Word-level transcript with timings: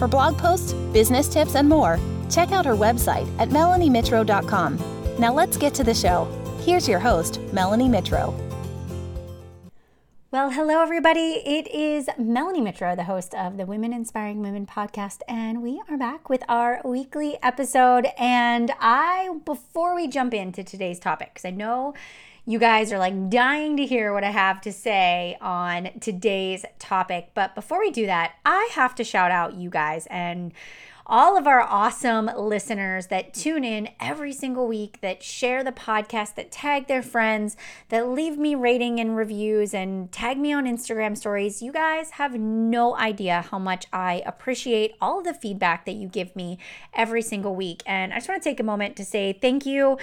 For 0.00 0.08
blog 0.08 0.38
posts, 0.38 0.72
business 0.94 1.28
tips, 1.28 1.56
and 1.56 1.68
more, 1.68 2.00
check 2.30 2.52
out 2.52 2.64
her 2.64 2.72
website 2.72 3.28
at 3.38 3.50
melaniemitro.com. 3.50 4.78
Now 5.18 5.34
let's 5.34 5.58
get 5.58 5.74
to 5.74 5.84
the 5.84 5.92
show. 5.92 6.24
Here's 6.62 6.88
your 6.88 6.98
host, 6.98 7.38
Melanie 7.52 7.90
Mitro. 7.90 8.32
Well, 10.30 10.48
hello, 10.52 10.80
everybody. 10.80 11.42
It 11.44 11.68
is 11.68 12.08
Melanie 12.16 12.62
Mitro, 12.62 12.96
the 12.96 13.04
host 13.04 13.34
of 13.34 13.58
the 13.58 13.66
Women 13.66 13.92
Inspiring 13.92 14.40
Women 14.40 14.64
podcast, 14.64 15.18
and 15.28 15.62
we 15.62 15.82
are 15.90 15.98
back 15.98 16.30
with 16.30 16.44
our 16.48 16.80
weekly 16.82 17.36
episode. 17.42 18.06
And 18.16 18.72
I, 18.80 19.38
before 19.44 19.94
we 19.94 20.08
jump 20.08 20.32
into 20.32 20.64
today's 20.64 20.98
topic, 20.98 21.32
because 21.34 21.44
I 21.44 21.50
know 21.50 21.92
you 22.46 22.58
guys 22.58 22.92
are 22.92 22.98
like 22.98 23.30
dying 23.30 23.76
to 23.76 23.86
hear 23.86 24.12
what 24.12 24.24
I 24.24 24.30
have 24.30 24.60
to 24.62 24.72
say 24.72 25.36
on 25.40 25.90
today's 26.00 26.64
topic. 26.78 27.30
But 27.34 27.54
before 27.54 27.80
we 27.80 27.90
do 27.90 28.06
that, 28.06 28.34
I 28.44 28.70
have 28.72 28.94
to 28.96 29.04
shout 29.04 29.30
out 29.30 29.54
you 29.54 29.70
guys 29.70 30.06
and 30.10 30.52
all 31.10 31.36
of 31.36 31.44
our 31.44 31.60
awesome 31.60 32.30
listeners 32.36 33.08
that 33.08 33.34
tune 33.34 33.64
in 33.64 33.88
every 33.98 34.32
single 34.32 34.68
week, 34.68 35.00
that 35.00 35.24
share 35.24 35.64
the 35.64 35.72
podcast, 35.72 36.36
that 36.36 36.52
tag 36.52 36.86
their 36.86 37.02
friends, 37.02 37.56
that 37.88 38.08
leave 38.08 38.38
me 38.38 38.54
rating 38.54 39.00
and 39.00 39.16
reviews, 39.16 39.74
and 39.74 40.12
tag 40.12 40.38
me 40.38 40.52
on 40.52 40.66
Instagram 40.66 41.18
stories. 41.18 41.60
You 41.60 41.72
guys 41.72 42.12
have 42.12 42.38
no 42.38 42.96
idea 42.96 43.44
how 43.50 43.58
much 43.58 43.86
I 43.92 44.22
appreciate 44.24 44.94
all 45.00 45.18
of 45.18 45.24
the 45.24 45.34
feedback 45.34 45.84
that 45.86 45.96
you 45.96 46.06
give 46.06 46.36
me 46.36 46.58
every 46.94 47.22
single 47.22 47.56
week. 47.56 47.82
And 47.86 48.12
I 48.12 48.18
just 48.18 48.28
want 48.28 48.40
to 48.40 48.48
take 48.48 48.60
a 48.60 48.64
moment 48.64 48.94
to 48.96 49.04
say 49.04 49.32
thank 49.32 49.66
you 49.66 49.98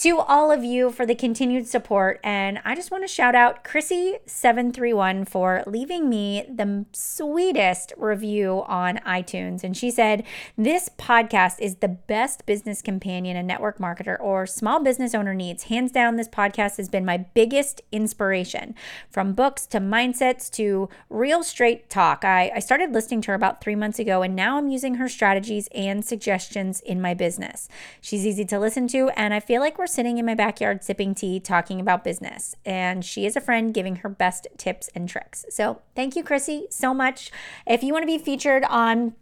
to 0.00 0.18
all 0.18 0.50
of 0.50 0.64
you 0.64 0.90
for 0.90 1.04
the 1.04 1.14
continued 1.14 1.68
support. 1.68 2.18
And 2.24 2.58
I 2.64 2.74
just 2.74 2.90
want 2.90 3.04
to 3.04 3.08
shout 3.08 3.34
out 3.34 3.64
Chrissy731 3.64 5.28
for 5.28 5.62
leaving 5.66 6.08
me 6.08 6.46
the 6.48 6.86
sweetest 6.92 7.92
review 7.98 8.64
on 8.66 8.96
iTunes. 9.06 9.62
And 9.62 9.76
she 9.76 9.90
said, 9.90 10.24
This 10.56 10.88
podcast 10.88 11.60
is 11.60 11.76
the 11.76 11.88
best 11.88 12.46
business 12.46 12.80
companion 12.80 13.36
a 13.36 13.42
network 13.42 13.76
marketer 13.76 14.18
or 14.20 14.46
small 14.46 14.82
business 14.82 15.14
owner 15.14 15.34
needs. 15.34 15.64
Hands 15.64 15.92
down, 15.92 16.16
this 16.16 16.28
podcast 16.28 16.78
has 16.78 16.88
been 16.88 17.04
my 17.04 17.18
biggest 17.18 17.82
inspiration 17.92 18.74
from 19.10 19.34
books 19.34 19.66
to 19.66 19.80
mindsets 19.80 20.50
to 20.52 20.88
real 21.10 21.42
straight 21.42 21.90
talk. 21.90 22.24
I, 22.24 22.50
I 22.54 22.60
started 22.60 22.94
listening 22.94 23.20
to 23.22 23.32
her 23.32 23.34
about 23.34 23.60
three 23.60 23.76
months 23.76 23.98
ago, 23.98 24.22
and 24.22 24.34
now 24.34 24.56
I'm 24.56 24.70
using 24.70 24.94
her 24.94 25.10
strategies 25.10 25.68
and 25.74 26.02
suggestions 26.02 26.80
in 26.80 27.02
my 27.02 27.12
business. 27.12 27.68
She's 28.00 28.24
easy 28.24 28.46
to 28.46 28.58
listen 28.58 28.88
to, 28.88 29.10
and 29.10 29.34
I 29.34 29.40
feel 29.40 29.60
like 29.60 29.76
we're 29.76 29.89
sitting 29.90 30.18
in 30.18 30.26
my 30.26 30.34
backyard 30.34 30.82
sipping 30.84 31.14
tea, 31.14 31.40
talking 31.40 31.80
about 31.80 32.04
business. 32.04 32.54
And 32.64 33.04
she 33.04 33.26
is 33.26 33.36
a 33.36 33.40
friend 33.40 33.74
giving 33.74 33.96
her 33.96 34.08
best 34.08 34.46
tips 34.56 34.88
and 34.94 35.08
tricks. 35.08 35.44
So 35.50 35.82
thank 35.94 36.16
you, 36.16 36.22
Chrissy, 36.22 36.66
so 36.70 36.94
much. 36.94 37.30
If 37.66 37.82
you 37.82 37.92
want 37.92 38.02
to 38.02 38.06
be 38.06 38.18
featured 38.18 38.64
on 38.64 39.14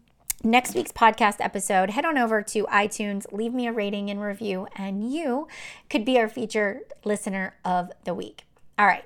next 0.44 0.74
week's 0.74 0.92
podcast 0.92 1.36
episode, 1.40 1.90
head 1.90 2.04
on 2.04 2.16
over 2.16 2.42
to 2.42 2.64
iTunes, 2.64 3.26
leave 3.32 3.52
me 3.52 3.66
a 3.66 3.72
rating 3.72 4.10
and 4.10 4.20
review, 4.20 4.68
and 4.76 5.12
you 5.12 5.48
could 5.90 6.04
be 6.04 6.18
our 6.18 6.28
featured 6.28 6.92
listener 7.04 7.56
of 7.64 7.90
the 8.04 8.14
week. 8.14 8.44
All 8.78 8.86
right. 8.86 9.04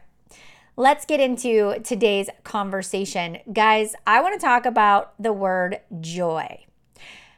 Let's 0.77 1.05
get 1.05 1.21
into 1.21 1.81
today's 1.85 2.31
conversation. 2.45 3.39
Guys, 3.53 3.95
I 4.07 4.23
want 4.23 4.41
to 4.41 4.45
talk 4.45 4.65
about 4.65 5.13
the 5.23 5.33
word 5.33 5.81
joy. 6.01 6.65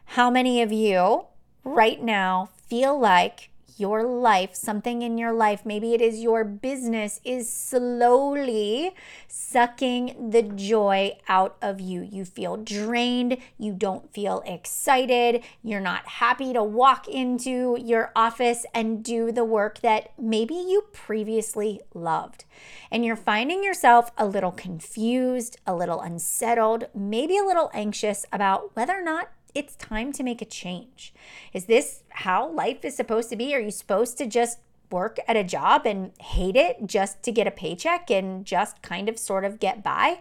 How 0.06 0.30
many 0.30 0.62
of 0.62 0.70
you 0.70 1.26
right 1.64 2.00
now 2.00 2.50
feel 2.68 2.98
like 2.98 3.50
your 3.76 4.04
life, 4.04 4.54
something 4.54 5.02
in 5.02 5.18
your 5.18 5.32
life, 5.32 5.64
maybe 5.64 5.94
it 5.94 6.00
is 6.00 6.20
your 6.20 6.44
business, 6.44 7.20
is 7.24 7.52
slowly 7.52 8.94
sucking 9.28 10.30
the 10.30 10.42
joy 10.42 11.16
out 11.28 11.56
of 11.60 11.80
you. 11.80 12.02
You 12.02 12.24
feel 12.24 12.56
drained, 12.56 13.38
you 13.58 13.72
don't 13.72 14.12
feel 14.12 14.42
excited, 14.46 15.42
you're 15.62 15.80
not 15.80 16.06
happy 16.06 16.52
to 16.52 16.62
walk 16.62 17.08
into 17.08 17.76
your 17.80 18.12
office 18.14 18.64
and 18.74 19.04
do 19.04 19.32
the 19.32 19.44
work 19.44 19.80
that 19.80 20.12
maybe 20.18 20.54
you 20.54 20.86
previously 20.92 21.80
loved. 21.92 22.44
And 22.90 23.04
you're 23.04 23.16
finding 23.16 23.64
yourself 23.64 24.10
a 24.16 24.26
little 24.26 24.52
confused, 24.52 25.58
a 25.66 25.74
little 25.74 26.00
unsettled, 26.00 26.88
maybe 26.94 27.36
a 27.36 27.44
little 27.44 27.70
anxious 27.74 28.24
about 28.32 28.74
whether 28.76 28.94
or 28.94 29.02
not 29.02 29.30
it's 29.54 29.76
time 29.76 30.12
to 30.12 30.22
make 30.22 30.42
a 30.42 30.46
change. 30.46 31.14
Is 31.52 31.66
this 31.66 32.02
how 32.10 32.50
life 32.50 32.84
is 32.84 32.96
supposed 32.96 33.30
to 33.30 33.36
be? 33.36 33.54
Are 33.54 33.60
you 33.60 33.70
supposed 33.70 34.18
to 34.18 34.26
just 34.26 34.58
work 34.90 35.18
at 35.26 35.36
a 35.36 35.44
job 35.44 35.86
and 35.86 36.12
hate 36.20 36.56
it 36.56 36.86
just 36.86 37.22
to 37.22 37.32
get 37.32 37.46
a 37.46 37.50
paycheck 37.50 38.10
and 38.10 38.44
just 38.44 38.82
kind 38.82 39.08
of 39.08 39.18
sort 39.18 39.44
of 39.44 39.60
get 39.60 39.82
by? 39.82 40.20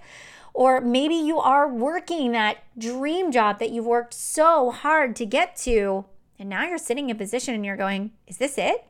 Or 0.53 0.79
maybe 0.81 1.15
you 1.15 1.39
are 1.39 1.67
working 1.67 2.31
that 2.31 2.57
dream 2.77 3.31
job 3.31 3.59
that 3.59 3.71
you've 3.71 3.85
worked 3.85 4.13
so 4.13 4.71
hard 4.71 5.15
to 5.15 5.25
get 5.25 5.55
to, 5.57 6.05
and 6.37 6.49
now 6.49 6.65
you're 6.65 6.77
sitting 6.77 7.09
in 7.09 7.15
a 7.15 7.19
position 7.19 7.55
and 7.55 7.65
you're 7.65 7.77
going, 7.77 8.11
Is 8.27 8.37
this 8.37 8.57
it? 8.57 8.85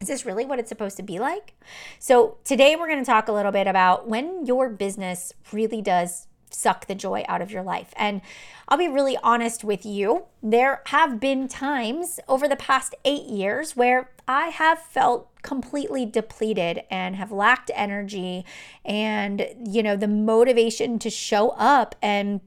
Is 0.00 0.08
this 0.08 0.26
really 0.26 0.44
what 0.44 0.58
it's 0.58 0.68
supposed 0.68 0.96
to 0.98 1.02
be 1.02 1.18
like? 1.18 1.54
So, 1.98 2.38
today 2.44 2.76
we're 2.76 2.88
going 2.88 2.98
to 2.98 3.04
talk 3.04 3.28
a 3.28 3.32
little 3.32 3.52
bit 3.52 3.66
about 3.66 4.08
when 4.08 4.44
your 4.44 4.68
business 4.68 5.32
really 5.52 5.80
does 5.80 6.26
suck 6.50 6.86
the 6.86 6.94
joy 6.94 7.24
out 7.28 7.42
of 7.42 7.50
your 7.50 7.62
life. 7.62 7.92
And 7.96 8.20
I'll 8.68 8.78
be 8.78 8.88
really 8.88 9.18
honest 9.22 9.64
with 9.64 9.84
you. 9.84 10.24
There 10.42 10.82
have 10.86 11.20
been 11.20 11.48
times 11.48 12.20
over 12.28 12.48
the 12.48 12.56
past 12.56 12.94
eight 13.04 13.24
years 13.24 13.76
where 13.76 14.10
I 14.28 14.48
have 14.48 14.78
felt 14.78 15.30
completely 15.42 16.04
depleted 16.04 16.82
and 16.90 17.16
have 17.16 17.30
lacked 17.30 17.70
energy 17.74 18.44
and, 18.84 19.46
you 19.64 19.82
know, 19.82 19.96
the 19.96 20.08
motivation 20.08 20.98
to 21.00 21.10
show 21.10 21.50
up 21.50 21.94
and 22.02 22.40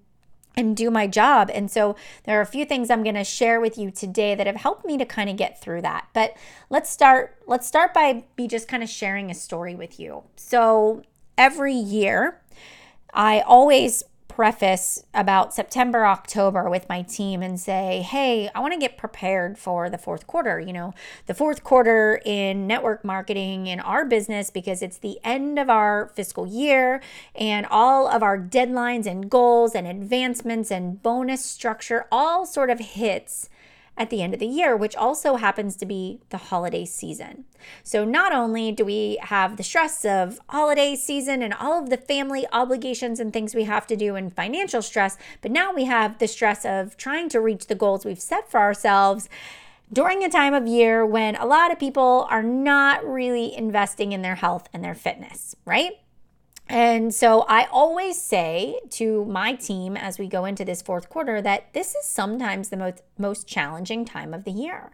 and 0.57 0.75
do 0.75 0.91
my 0.91 1.07
job. 1.07 1.49
And 1.53 1.71
so 1.71 1.95
there 2.25 2.37
are 2.37 2.41
a 2.41 2.45
few 2.45 2.65
things 2.65 2.89
I'm 2.89 3.03
going 3.03 3.15
to 3.15 3.23
share 3.23 3.61
with 3.61 3.77
you 3.77 3.91
today 3.91 4.35
that 4.35 4.45
have 4.45 4.57
helped 4.57 4.83
me 4.83 4.97
to 4.97 5.05
kind 5.05 5.29
of 5.29 5.37
get 5.37 5.61
through 5.61 5.83
that. 5.83 6.09
But 6.13 6.35
let's 6.69 6.89
start 6.89 7.37
let's 7.47 7.65
start 7.65 7.93
by 7.93 8.25
be 8.35 8.47
just 8.47 8.67
kind 8.67 8.83
of 8.83 8.89
sharing 8.89 9.31
a 9.31 9.35
story 9.35 9.73
with 9.73 9.99
you. 9.99 10.23
So 10.35 11.03
every 11.37 11.73
year 11.73 12.41
I 13.13 13.41
always 13.41 14.03
preface 14.39 15.03
about 15.13 15.53
September, 15.53 16.05
October 16.05 16.69
with 16.69 16.87
my 16.87 17.01
team 17.01 17.41
and 17.41 17.59
say, 17.59 18.01
hey, 18.01 18.49
I 18.55 18.61
want 18.61 18.73
to 18.73 18.79
get 18.79 18.97
prepared 18.97 19.57
for 19.57 19.89
the 19.89 19.97
fourth 19.97 20.27
quarter. 20.27 20.61
You 20.61 20.71
know, 20.71 20.93
the 21.25 21.33
fourth 21.33 21.61
quarter 21.61 22.21
in 22.23 22.65
network 22.65 23.03
marketing 23.03 23.67
in 23.67 23.81
our 23.81 24.05
business 24.05 24.49
because 24.49 24.81
it's 24.81 24.97
the 24.97 25.19
end 25.25 25.59
of 25.59 25.69
our 25.69 26.07
fiscal 26.15 26.47
year 26.47 27.01
and 27.35 27.65
all 27.65 28.07
of 28.07 28.23
our 28.23 28.39
deadlines 28.39 29.05
and 29.05 29.29
goals 29.29 29.75
and 29.75 29.85
advancements 29.85 30.71
and 30.71 31.03
bonus 31.03 31.43
structure 31.43 32.05
all 32.09 32.45
sort 32.45 32.69
of 32.69 32.79
hits 32.79 33.49
at 33.99 34.09
the 34.09 34.21
end 34.23 34.33
of 34.33 34.39
the 34.39 34.47
year, 34.47 34.75
which 34.77 34.95
also 34.95 35.35
happens 35.35 35.75
to 35.75 35.85
be 35.85 36.21
the 36.29 36.37
holiday 36.37 36.85
season. 36.85 37.43
So, 37.83 38.05
not 38.05 38.31
only 38.31 38.71
do 38.71 38.85
we 38.85 39.19
have 39.21 39.57
the 39.57 39.63
stress 39.63 40.05
of 40.05 40.39
holiday 40.47 40.95
season 40.95 41.43
and 41.43 41.53
all 41.53 41.77
of 41.77 41.89
the 41.89 41.97
family 41.97 42.47
obligations 42.53 43.19
and 43.19 43.33
things 43.33 43.53
we 43.53 43.65
have 43.65 43.85
to 43.87 43.97
do 43.97 44.15
and 44.15 44.33
financial 44.33 44.81
stress, 44.81 45.17
but 45.41 45.51
now 45.51 45.73
we 45.73 45.83
have 45.83 46.17
the 46.17 46.27
stress 46.27 46.65
of 46.65 46.95
trying 46.95 47.27
to 47.29 47.41
reach 47.41 47.67
the 47.67 47.75
goals 47.75 48.05
we've 48.05 48.21
set 48.21 48.49
for 48.49 48.59
ourselves 48.59 49.27
during 49.91 50.23
a 50.23 50.29
time 50.29 50.53
of 50.53 50.67
year 50.67 51.05
when 51.05 51.35
a 51.35 51.45
lot 51.45 51.71
of 51.71 51.79
people 51.79 52.25
are 52.29 52.43
not 52.43 53.05
really 53.05 53.53
investing 53.55 54.13
in 54.13 54.21
their 54.21 54.35
health 54.35 54.69
and 54.71 54.83
their 54.83 54.95
fitness, 54.95 55.55
right? 55.65 55.93
And 56.71 57.11
so 57.11 57.41
I 57.47 57.65
always 57.71 58.21
say 58.21 58.79
to 58.91 59.25
my 59.25 59.55
team 59.55 59.97
as 59.97 60.19
we 60.19 60.27
go 60.27 60.45
into 60.45 60.63
this 60.63 60.83
fourth 60.83 61.09
quarter 61.09 61.41
that 61.41 61.73
this 61.73 61.95
is 61.95 62.05
sometimes 62.05 62.69
the 62.69 62.77
most 62.77 63.01
most 63.17 63.47
challenging 63.47 64.05
time 64.05 64.35
of 64.35 64.43
the 64.45 64.51
year. 64.51 64.91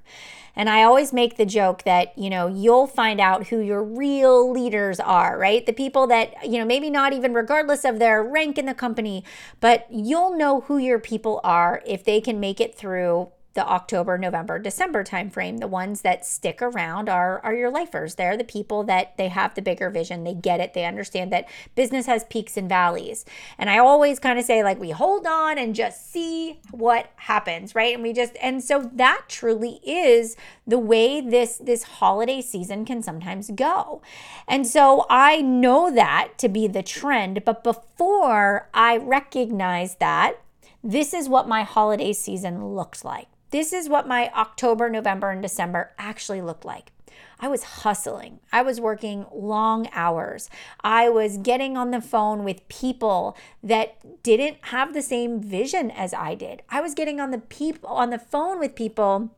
And 0.55 0.69
I 0.69 0.83
always 0.83 1.11
make 1.11 1.35
the 1.35 1.45
joke 1.45 1.83
that, 1.83 2.17
you 2.17 2.29
know, 2.29 2.47
you'll 2.47 2.87
find 2.87 3.19
out 3.19 3.47
who 3.47 3.59
your 3.59 3.83
real 3.83 4.49
leaders 4.49 5.01
are, 5.01 5.37
right? 5.37 5.65
The 5.65 5.73
people 5.73 6.07
that, 6.07 6.49
you 6.49 6.57
know, 6.57 6.65
maybe 6.65 6.89
not 6.89 7.11
even 7.11 7.33
regardless 7.33 7.83
of 7.83 7.99
their 7.99 8.23
rank 8.23 8.57
in 8.57 8.65
the 8.65 8.73
company, 8.73 9.25
but 9.59 9.85
you'll 9.91 10.35
know 10.35 10.61
who 10.61 10.77
your 10.77 10.97
people 10.97 11.41
are 11.43 11.83
if 11.85 12.05
they 12.05 12.21
can 12.21 12.39
make 12.39 12.61
it 12.61 12.73
through 12.73 13.31
the 13.55 13.67
October, 13.67 14.17
November, 14.17 14.59
December 14.59 15.03
timeframe. 15.03 15.59
The 15.59 15.67
ones 15.67 16.01
that 16.01 16.25
stick 16.25 16.61
around 16.61 17.09
are 17.09 17.39
are 17.43 17.55
your 17.55 17.71
lifers. 17.71 18.15
They're 18.15 18.37
the 18.37 18.43
people 18.43 18.83
that 18.83 19.17
they 19.17 19.29
have 19.29 19.55
the 19.55 19.61
bigger 19.61 19.89
vision. 19.89 20.23
They 20.23 20.33
get 20.33 20.59
it. 20.59 20.73
They 20.73 20.85
understand 20.85 21.31
that 21.31 21.49
business 21.73 22.05
has 22.05 22.25
peaks 22.25 22.57
and 22.57 22.69
valleys. 22.69 23.25
And 23.57 23.69
I 23.69 23.79
always 23.79 24.19
kind 24.19 24.37
of 24.37 24.45
say 24.45 24.63
like 24.63 24.79
we 24.79 24.91
hold 24.91 25.25
on 25.25 25.57
and 25.57 25.73
just 25.73 26.11
see 26.11 26.59
what 26.71 27.09
happens, 27.15 27.73
right? 27.73 27.93
And 27.93 28.03
we 28.03 28.13
just 28.13 28.33
and 28.41 28.63
so 28.63 28.89
that 28.93 29.23
truly 29.27 29.79
is 29.83 30.35
the 30.67 30.79
way 30.79 31.21
this 31.21 31.57
this 31.57 31.83
holiday 31.83 32.41
season 32.41 32.85
can 32.85 33.01
sometimes 33.01 33.49
go. 33.51 34.01
And 34.47 34.67
so 34.67 35.05
I 35.09 35.41
know 35.41 35.89
that 35.91 36.33
to 36.39 36.49
be 36.49 36.67
the 36.67 36.83
trend, 36.83 37.43
but 37.45 37.63
before 37.63 38.69
I 38.73 38.97
recognize 38.97 39.95
that 39.95 40.41
this 40.83 41.13
is 41.15 41.27
what 41.27 41.47
my 41.47 41.63
holiday 41.63 42.13
season 42.13 42.75
looked 42.75 43.03
like. 43.03 43.27
This 43.55 43.71
is 43.71 43.87
what 43.87 44.05
my 44.05 44.29
October, 44.35 44.89
November, 44.89 45.29
and 45.31 45.41
December 45.41 45.93
actually 45.97 46.41
looked 46.41 46.65
like. 46.65 46.91
I 47.39 47.47
was 47.47 47.63
hustling. 47.63 48.41
I 48.51 48.61
was 48.61 48.81
working 48.81 49.27
long 49.33 49.87
hours. 49.93 50.49
I 50.83 51.07
was 51.07 51.37
getting 51.37 51.77
on 51.77 51.91
the 51.91 52.01
phone 52.01 52.43
with 52.43 52.67
people 52.67 53.37
that 53.63 54.23
didn't 54.23 54.57
have 54.63 54.93
the 54.93 55.01
same 55.01 55.39
vision 55.39 55.89
as 55.89 56.13
I 56.13 56.35
did. 56.35 56.63
I 56.69 56.81
was 56.81 56.93
getting 56.93 57.21
on 57.21 57.31
the 57.31 57.37
people 57.37 57.87
on 57.87 58.09
the 58.09 58.19
phone 58.19 58.59
with 58.59 58.75
people 58.75 59.33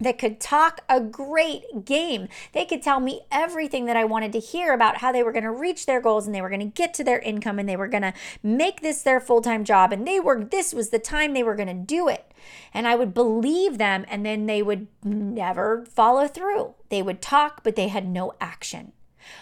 that 0.00 0.18
could 0.18 0.40
talk 0.40 0.80
a 0.88 1.00
great 1.00 1.84
game. 1.84 2.28
They 2.52 2.64
could 2.64 2.82
tell 2.82 3.00
me 3.00 3.22
everything 3.30 3.86
that 3.86 3.96
I 3.96 4.04
wanted 4.04 4.32
to 4.32 4.38
hear 4.38 4.72
about 4.72 4.98
how 4.98 5.12
they 5.12 5.22
were 5.22 5.32
going 5.32 5.44
to 5.44 5.50
reach 5.50 5.86
their 5.86 6.00
goals 6.00 6.26
and 6.26 6.34
they 6.34 6.40
were 6.40 6.48
going 6.48 6.60
to 6.60 6.66
get 6.66 6.94
to 6.94 7.04
their 7.04 7.18
income 7.18 7.58
and 7.58 7.68
they 7.68 7.76
were 7.76 7.88
going 7.88 8.02
to 8.02 8.14
make 8.42 8.80
this 8.80 9.02
their 9.02 9.20
full-time 9.20 9.64
job 9.64 9.92
and 9.92 10.06
they 10.06 10.20
were 10.20 10.44
this 10.44 10.72
was 10.72 10.90
the 10.90 10.98
time 10.98 11.32
they 11.32 11.42
were 11.42 11.56
going 11.56 11.68
to 11.68 11.74
do 11.74 12.08
it. 12.08 12.32
And 12.72 12.86
I 12.86 12.94
would 12.94 13.12
believe 13.12 13.78
them 13.78 14.04
and 14.08 14.24
then 14.24 14.46
they 14.46 14.62
would 14.62 14.86
never 15.04 15.84
follow 15.86 16.28
through. 16.28 16.74
They 16.90 17.02
would 17.02 17.20
talk 17.20 17.64
but 17.64 17.76
they 17.76 17.88
had 17.88 18.08
no 18.08 18.34
action. 18.40 18.92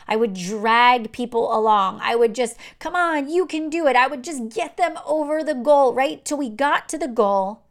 I 0.08 0.16
would 0.16 0.34
drag 0.34 1.12
people 1.12 1.56
along. 1.56 2.00
I 2.02 2.16
would 2.16 2.34
just, 2.34 2.56
come 2.80 2.96
on, 2.96 3.28
you 3.28 3.46
can 3.46 3.70
do 3.70 3.86
it. 3.86 3.94
I 3.94 4.08
would 4.08 4.24
just 4.24 4.48
get 4.48 4.76
them 4.76 4.98
over 5.06 5.44
the 5.44 5.54
goal, 5.54 5.94
right? 5.94 6.24
Till 6.24 6.38
we 6.38 6.48
got 6.48 6.88
to 6.88 6.98
the 6.98 7.06
goal 7.06 7.65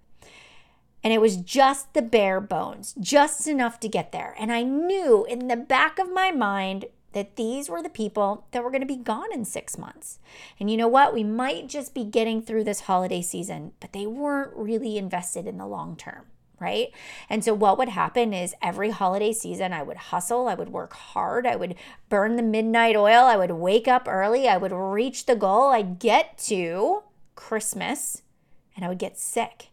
and 1.06 1.14
it 1.14 1.22
was 1.22 1.38
just 1.38 1.94
the 1.94 2.02
bare 2.02 2.42
bones, 2.42 2.96
just 3.00 3.48
enough 3.48 3.80
to 3.82 3.88
get 3.88 4.12
there. 4.12 4.34
And 4.40 4.52
I 4.52 4.64
knew 4.64 5.24
in 5.30 5.48
the 5.48 5.56
back 5.56 6.00
of 6.00 6.12
my 6.12 6.32
mind 6.32 6.86
that 7.14 7.36
these 7.36 7.70
were 7.70 7.84
the 7.84 7.90
people 7.90 8.48
that 8.50 8.64
were 8.64 8.72
going 8.72 8.82
to 8.82 8.88
be 8.88 8.96
gone 8.96 9.32
in 9.32 9.46
six 9.46 9.78
months. 9.78 10.18
And 10.60 10.68
you 10.70 10.78
know 10.78 10.88
what? 10.88 11.14
We 11.14 11.24
might 11.24 11.70
just 11.70 11.94
be 11.94 12.04
getting 12.04 12.42
through 12.42 12.64
this 12.64 12.82
holiday 12.82 13.22
season, 13.22 13.74
but 13.80 13.94
they 13.94 14.08
weren't 14.08 14.56
really 14.56 14.98
invested 14.98 15.46
in 15.46 15.60
the 15.60 15.68
long 15.68 15.96
term 15.96 16.26
right? 16.58 16.88
And 17.30 17.44
so 17.44 17.54
what 17.54 17.78
would 17.78 17.90
happen 17.90 18.34
is 18.34 18.56
every 18.62 18.90
holiday 18.90 19.34
season 19.34 19.74
I 19.74 19.84
would 19.84 19.98
hustle, 19.98 20.48
I 20.48 20.56
would 20.56 20.70
work 20.70 20.94
hard, 20.94 21.46
I 21.46 21.58
would 21.58 21.76
burn 22.08 22.38
the 22.38 22.42
midnight 22.42 22.96
oil, 22.96 23.26
I 23.26 23.36
would 23.36 23.52
wake 23.52 23.90
up 23.90 24.08
early, 24.08 24.48
I 24.48 24.56
would 24.56 24.72
reach 24.72 25.26
the 25.26 25.36
goal, 25.36 25.72
I'd 25.72 26.00
get 26.00 26.38
to 26.46 27.04
Christmas 27.36 28.22
and 28.74 28.86
I 28.86 28.88
would 28.88 29.00
get 29.00 29.20
sick. 29.20 29.68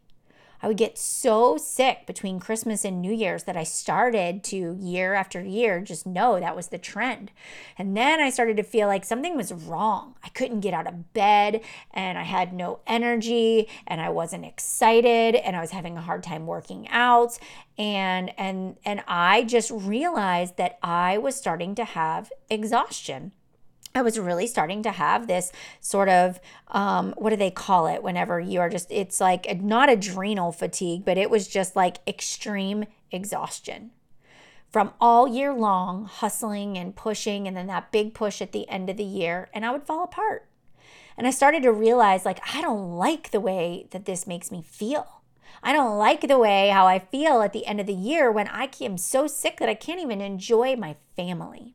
I 0.62 0.68
would 0.68 0.76
get 0.76 0.96
so 0.96 1.56
sick 1.56 2.06
between 2.06 2.38
Christmas 2.38 2.84
and 2.84 3.02
New 3.02 3.12
Year's 3.12 3.44
that 3.44 3.56
I 3.56 3.64
started 3.64 4.44
to 4.44 4.76
year 4.78 5.14
after 5.14 5.42
year 5.42 5.80
just 5.80 6.06
know 6.06 6.38
that 6.38 6.54
was 6.54 6.68
the 6.68 6.78
trend. 6.78 7.32
And 7.76 7.96
then 7.96 8.20
I 8.20 8.30
started 8.30 8.56
to 8.58 8.62
feel 8.62 8.86
like 8.86 9.04
something 9.04 9.36
was 9.36 9.52
wrong. 9.52 10.14
I 10.22 10.28
couldn't 10.28 10.60
get 10.60 10.72
out 10.72 10.86
of 10.86 11.12
bed 11.12 11.62
and 11.92 12.16
I 12.16 12.22
had 12.22 12.52
no 12.52 12.78
energy 12.86 13.68
and 13.88 14.00
I 14.00 14.10
wasn't 14.10 14.44
excited 14.44 15.34
and 15.34 15.56
I 15.56 15.60
was 15.60 15.72
having 15.72 15.96
a 15.96 16.02
hard 16.02 16.22
time 16.22 16.46
working 16.46 16.88
out 16.88 17.38
and 17.76 18.32
and 18.38 18.76
and 18.84 19.02
I 19.08 19.42
just 19.44 19.70
realized 19.72 20.56
that 20.58 20.78
I 20.82 21.18
was 21.18 21.34
starting 21.34 21.74
to 21.74 21.84
have 21.84 22.30
exhaustion. 22.48 23.32
I 23.94 24.02
was 24.02 24.18
really 24.18 24.46
starting 24.46 24.82
to 24.84 24.90
have 24.90 25.26
this 25.26 25.52
sort 25.80 26.08
of 26.08 26.40
um, 26.68 27.14
what 27.18 27.30
do 27.30 27.36
they 27.36 27.50
call 27.50 27.86
it 27.86 28.02
whenever 28.02 28.40
you 28.40 28.60
are 28.60 28.70
just 28.70 28.90
it's 28.90 29.20
like 29.20 29.62
not 29.62 29.90
adrenal 29.90 30.52
fatigue, 30.52 31.04
but 31.04 31.18
it 31.18 31.30
was 31.30 31.46
just 31.46 31.76
like 31.76 31.98
extreme 32.06 32.86
exhaustion 33.10 33.90
from 34.70 34.92
all 34.98 35.28
year 35.28 35.52
long 35.52 36.06
hustling 36.06 36.78
and 36.78 36.96
pushing 36.96 37.46
and 37.46 37.54
then 37.54 37.66
that 37.66 37.92
big 37.92 38.14
push 38.14 38.40
at 38.40 38.52
the 38.52 38.66
end 38.70 38.88
of 38.88 38.96
the 38.96 39.04
year 39.04 39.50
and 39.52 39.66
I 39.66 39.70
would 39.70 39.84
fall 39.84 40.02
apart. 40.02 40.48
And 41.16 41.26
I 41.26 41.30
started 41.30 41.62
to 41.64 41.72
realize 41.72 42.24
like 42.24 42.40
I 42.54 42.62
don't 42.62 42.96
like 42.96 43.30
the 43.30 43.40
way 43.40 43.86
that 43.90 44.06
this 44.06 44.26
makes 44.26 44.50
me 44.50 44.62
feel. 44.62 45.20
I 45.62 45.74
don't 45.74 45.98
like 45.98 46.22
the 46.22 46.38
way 46.38 46.70
how 46.70 46.86
I 46.86 46.98
feel 46.98 47.42
at 47.42 47.52
the 47.52 47.66
end 47.66 47.80
of 47.80 47.86
the 47.86 47.92
year 47.92 48.32
when 48.32 48.48
I 48.48 48.70
am 48.80 48.96
so 48.96 49.26
sick 49.26 49.58
that 49.58 49.68
I 49.68 49.74
can't 49.74 50.00
even 50.00 50.22
enjoy 50.22 50.74
my 50.74 50.96
family. 51.14 51.74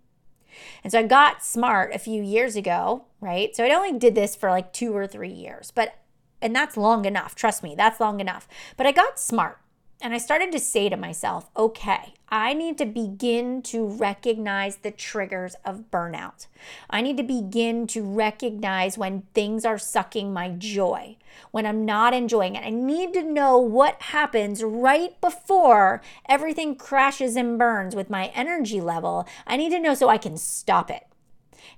And 0.83 0.91
so 0.91 0.99
I 0.99 1.03
got 1.03 1.43
smart 1.43 1.93
a 1.93 1.99
few 1.99 2.21
years 2.21 2.55
ago, 2.55 3.05
right? 3.21 3.55
So 3.55 3.63
I 3.63 3.75
only 3.75 3.97
did 3.97 4.15
this 4.15 4.35
for 4.35 4.49
like 4.49 4.73
two 4.73 4.95
or 4.95 5.07
three 5.07 5.31
years, 5.31 5.71
but, 5.71 5.95
and 6.41 6.55
that's 6.55 6.77
long 6.77 7.05
enough. 7.05 7.35
Trust 7.35 7.63
me, 7.63 7.75
that's 7.75 7.99
long 7.99 8.19
enough. 8.19 8.47
But 8.75 8.87
I 8.87 8.91
got 8.91 9.19
smart 9.19 9.59
and 10.01 10.13
I 10.13 10.17
started 10.17 10.51
to 10.51 10.59
say 10.59 10.89
to 10.89 10.97
myself, 10.97 11.49
okay, 11.55 12.13
I 12.29 12.53
need 12.53 12.77
to 12.79 12.85
begin 12.85 13.61
to 13.63 13.87
recognize 13.87 14.77
the 14.77 14.91
triggers 14.91 15.55
of 15.63 15.89
burnout. 15.89 16.47
I 16.89 17.01
need 17.01 17.15
to 17.17 17.23
begin 17.23 17.87
to 17.87 18.03
recognize 18.03 18.97
when 18.97 19.23
things 19.33 19.63
are 19.63 19.77
sucking 19.77 20.33
my 20.33 20.49
joy, 20.49 21.15
when 21.51 21.65
I'm 21.65 21.85
not 21.85 22.13
enjoying 22.13 22.55
it. 22.55 22.65
I 22.65 22.69
need 22.69 23.13
to 23.13 23.23
know 23.23 23.57
what 23.57 24.01
happens 24.01 24.61
right 24.61 25.19
before 25.21 26.01
everything 26.27 26.75
crashes 26.75 27.37
and 27.37 27.57
burns 27.57 27.95
with 27.95 28.09
my 28.09 28.27
energy 28.35 28.81
level. 28.81 29.25
I 29.45 29.55
need 29.55 29.69
to 29.69 29.79
know 29.79 29.93
so 29.93 30.09
I 30.09 30.17
can 30.17 30.35
stop 30.35 30.91
it. 30.91 31.07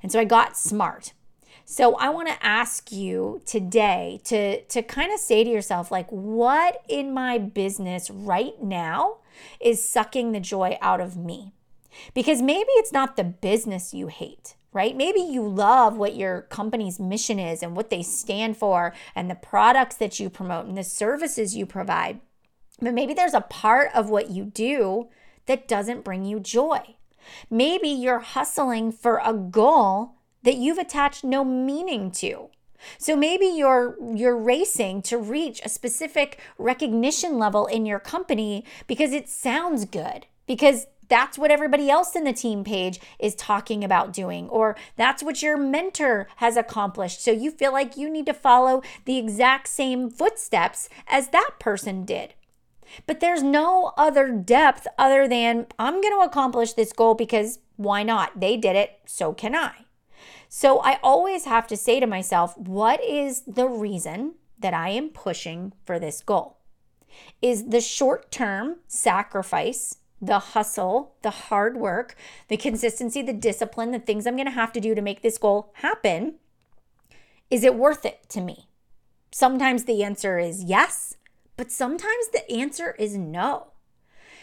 And 0.02 0.12
so 0.12 0.20
I 0.20 0.24
got 0.24 0.58
smart. 0.58 1.14
So 1.72 1.94
I 1.98 2.10
want 2.10 2.28
to 2.30 2.44
ask 2.44 2.92
you 2.92 3.44
today 3.46 4.22
to 4.24 4.64
to 4.64 4.82
kind 4.82 5.14
of 5.14 5.20
say 5.20 5.44
to 5.44 5.50
yourself 5.52 5.92
like 5.92 6.10
what 6.10 6.82
in 6.90 7.14
my 7.14 7.38
business 7.38 8.10
right 8.10 8.60
now 8.60 9.18
is 9.60 9.88
sucking 9.88 10.32
the 10.32 10.40
joy 10.40 10.80
out 10.82 11.00
of 11.00 11.16
me? 11.16 11.54
Because 12.16 12.42
maybe 12.42 12.70
it's 12.78 12.92
not 12.92 13.18
the 13.18 13.24
business 13.24 13.94
you 13.94 14.08
hate 14.08 14.56
right? 14.72 14.96
Maybe 14.96 15.20
you 15.20 15.48
love 15.48 15.98
what 15.98 16.16
your 16.16 16.44
company's 16.44 17.00
mission 17.00 17.40
is 17.40 17.64
and 17.64 17.76
what 17.76 17.90
they 17.90 18.04
stand 18.04 18.58
for 18.58 18.94
and 19.16 19.30
the 19.30 19.36
products 19.36 19.96
that 19.98 20.20
you 20.20 20.30
promote 20.30 20.68
and 20.68 20.78
the 20.78 20.84
services 20.84 21.56
you 21.56 21.66
provide. 21.66 22.20
But 22.80 22.94
maybe 22.94 23.16
there's 23.16 23.34
a 23.34 23.42
part 23.42 23.90
of 23.96 24.12
what 24.12 24.30
you 24.30 24.46
do 24.46 25.10
that 25.48 25.68
doesn't 25.68 26.04
bring 26.04 26.24
you 26.24 26.40
joy. 26.40 26.98
Maybe 27.50 27.90
you're 27.90 28.20
hustling 28.20 28.92
for 28.92 29.22
a 29.24 29.34
goal 29.34 30.19
that 30.44 30.56
you've 30.56 30.78
attached 30.78 31.24
no 31.24 31.44
meaning 31.44 32.12
to. 32.12 32.50
So 32.98 33.16
maybe 33.16 33.46
you're 33.46 33.98
you're 34.16 34.38
racing 34.38 35.02
to 35.04 35.18
reach 35.18 35.62
a 35.64 35.70
specific 35.70 36.40
recognition 36.58 37.38
level 37.38 37.66
in 37.66 37.86
your 37.86 38.00
company 38.00 38.64
because 38.88 39.12
it 39.12 39.28
sounds 39.28 39.86
good. 39.86 40.26
Because 40.48 40.88
that's 41.10 41.38
what 41.38 41.52
everybody 41.52 41.90
else 41.90 42.16
in 42.16 42.24
the 42.24 42.34
team 42.34 42.64
page 42.64 43.00
is 43.18 43.36
talking 43.36 43.84
about 43.84 44.14
doing, 44.14 44.48
or 44.50 44.76
that's 44.96 45.24
what 45.24 45.42
your 45.42 45.58
mentor 45.58 46.28
has 46.38 46.56
accomplished. 46.56 47.24
So 47.24 47.32
you 47.32 47.52
feel 47.52 47.74
like 47.74 47.98
you 47.98 48.10
need 48.10 48.28
to 48.28 48.34
follow 48.34 48.82
the 49.06 49.18
exact 49.18 49.68
same 49.68 50.10
footsteps 50.10 50.88
as 51.08 51.30
that 51.30 51.52
person 51.60 52.06
did. 52.06 52.36
But 53.06 53.20
there's 53.20 53.44
no 53.44 53.94
other 53.98 54.30
depth 54.32 54.88
other 54.98 55.28
than 55.28 55.68
I'm 55.78 56.02
going 56.02 56.14
to 56.14 56.26
accomplish 56.26 56.74
this 56.74 56.94
goal 56.94 57.16
because 57.16 57.60
why 57.76 58.04
not? 58.04 58.40
They 58.40 58.58
did 58.58 58.76
it, 58.76 59.00
so 59.06 59.34
can 59.34 59.56
I. 59.56 59.86
So 60.50 60.80
I 60.80 60.98
always 61.04 61.46
have 61.46 61.68
to 61.68 61.78
say 61.78 62.00
to 62.00 62.08
myself, 62.08 62.58
what 62.58 63.04
is 63.04 63.42
the 63.42 63.68
reason 63.68 64.34
that 64.58 64.74
I 64.74 64.90
am 64.90 65.10
pushing 65.10 65.74
for 65.86 66.00
this 66.00 66.24
goal? 66.24 66.58
Is 67.40 67.68
the 67.70 67.80
short 67.80 68.32
term 68.32 68.78
sacrifice, 68.88 69.98
the 70.20 70.40
hustle, 70.40 71.14
the 71.22 71.30
hard 71.30 71.78
work, 71.78 72.16
the 72.48 72.58
consistency, 72.58 73.22
the 73.22 73.32
discipline, 73.32 73.92
the 73.92 74.00
things 74.00 74.26
I'm 74.26 74.36
going 74.36 74.48
to 74.48 74.52
have 74.52 74.74
to 74.74 74.82
do 74.82 74.96
to 74.96 75.02
make 75.04 75.22
this 75.22 75.38
goal 75.38 75.72
happen, 75.76 76.36
is 77.52 77.64
it 77.64 77.76
worth 77.76 78.04
it 78.04 78.28
to 78.30 78.42
me? 78.42 78.68
Sometimes 79.32 79.84
the 79.84 80.04
answer 80.04 80.40
is 80.40 80.64
yes, 80.64 81.16
but 81.58 81.72
sometimes 81.72 82.30
the 82.34 82.52
answer 82.52 82.96
is 82.98 83.16
no. 83.16 83.68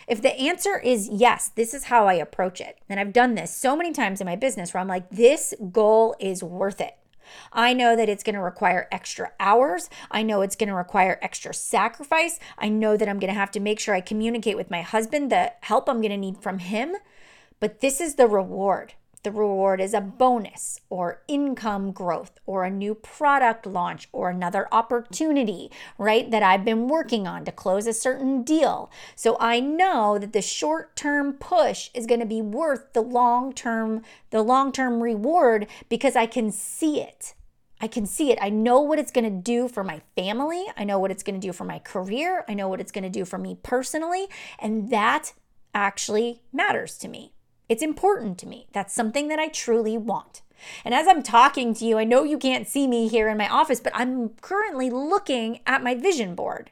If 0.07 0.23
the 0.23 0.39
answer 0.39 0.79
is 0.79 1.09
yes, 1.11 1.49
this 1.49 1.75
is 1.75 1.85
how 1.85 2.07
I 2.07 2.15
approach 2.15 2.61
it. 2.61 2.79
And 2.89 3.01
I've 3.01 3.13
done 3.13 3.35
this 3.35 3.55
so 3.55 3.75
many 3.75 3.93
times 3.93 4.21
in 4.21 4.27
my 4.27 4.37
business 4.37 4.73
where 4.73 4.81
I'm 4.81 4.89
like, 4.89 5.11
this 5.11 5.53
goal 5.73 6.15
is 6.21 6.45
worth 6.45 6.81
it. 6.81 6.97
I 7.53 7.73
know 7.73 7.97
that 7.97 8.09
it's 8.09 8.23
going 8.23 8.37
to 8.37 8.41
require 8.41 8.87
extra 8.93 9.33
hours. 9.41 9.91
I 10.13 10.23
know 10.23 10.43
it's 10.43 10.55
going 10.55 10.69
to 10.69 10.75
require 10.75 11.19
extra 11.21 11.53
sacrifice. 11.53 12.39
I 12.57 12.69
know 12.69 12.97
that 12.97 13.09
I'm 13.09 13.19
going 13.19 13.33
to 13.33 13.39
have 13.39 13.51
to 13.53 13.61
make 13.61 13.81
sure 13.81 13.97
I 13.97 14.01
communicate 14.01 14.57
with 14.57 14.71
my 14.71 14.83
husband 14.83 15.33
the 15.33 15.53
help 15.63 15.89
I'm 15.89 16.01
going 16.01 16.11
to 16.11 16.17
need 16.17 16.39
from 16.39 16.61
him. 16.61 16.95
But 17.59 17.81
this 17.81 18.01
is 18.01 18.15
the 18.15 18.29
reward. 18.29 18.95
The 19.27 19.33
reward 19.33 19.81
is 19.81 19.93
a 19.93 20.01
bonus 20.01 20.81
or 20.89 21.21
income 21.27 21.91
growth 21.91 22.39
or 22.47 22.63
a 22.63 22.71
new 22.71 22.95
product 22.95 23.67
launch 23.67 24.09
or 24.13 24.31
another 24.31 24.69
opportunity, 24.71 25.69
right? 25.99 26.31
That 26.31 26.45
I've 26.45 26.65
been 26.65 26.87
working 26.87 27.27
on 27.27 27.45
to 27.45 27.51
close 27.51 27.89
a 27.89 27.93
certain 27.93 28.45
deal. 28.45 28.89
So 29.17 29.37
I 29.41 29.59
know 29.59 30.17
that 30.17 30.33
the 30.33 30.41
short-term 30.41 31.33
push 31.33 31.91
is 31.93 32.07
going 32.07 32.21
to 32.21 32.27
be 32.27 32.41
worth 32.41 32.93
the 32.93 33.01
long-term 33.01 34.03
the 34.31 34.43
long-term 34.43 35.03
reward 35.03 35.67
because 35.89 36.15
I 36.15 36.27
can 36.27 36.53
see 36.53 37.01
it. 37.01 37.35
I 37.81 37.89
can 37.89 38.07
see 38.07 38.31
it. 38.31 38.39
I 38.41 38.49
know 38.49 38.81
what 38.81 39.01
it's 39.01 39.11
going 39.11 39.25
to 39.25 39.43
do 39.43 39.67
for 39.67 39.83
my 39.83 40.03
family. 40.15 40.67
I 40.77 40.85
know 40.85 41.01
what 41.01 41.11
it's 41.11 41.25
going 41.25 41.41
to 41.41 41.45
do 41.45 41.53
for 41.53 41.65
my 41.65 41.81
career. 41.81 42.45
I 42.49 42.55
know 42.55 42.69
what 42.69 42.81
it's 42.81 42.93
going 42.93 43.03
to 43.03 43.11
do 43.11 43.25
for 43.25 43.39
me 43.39 43.59
personally. 43.61 44.29
And 44.61 44.89
that 44.91 45.33
actually 45.75 46.43
matters 46.53 46.97
to 46.99 47.09
me. 47.09 47.33
It's 47.69 47.83
important 47.83 48.39
to 48.39 48.47
me. 48.47 48.67
That's 48.73 48.95
something 48.95 49.29
that 49.29 49.39
I 49.39 49.49
truly 49.49 49.99
want. 49.99 50.43
And 50.85 50.95
as 50.95 51.07
I'm 51.07 51.23
talking 51.23 51.75
to 51.75 51.85
you, 51.85 51.99
I 51.99 52.05
know 52.05 52.23
you 52.23 52.39
can't 52.39 52.69
see 52.69 52.87
me 52.87 53.09
here 53.09 53.29
in 53.29 53.37
my 53.37 53.49
office, 53.49 53.81
but 53.81 53.93
I'm 53.95 54.31
currently 54.41 54.89
looking 54.89 55.61
at 55.67 55.83
my 55.83 55.95
vision 55.95 56.35
board. 56.35 56.71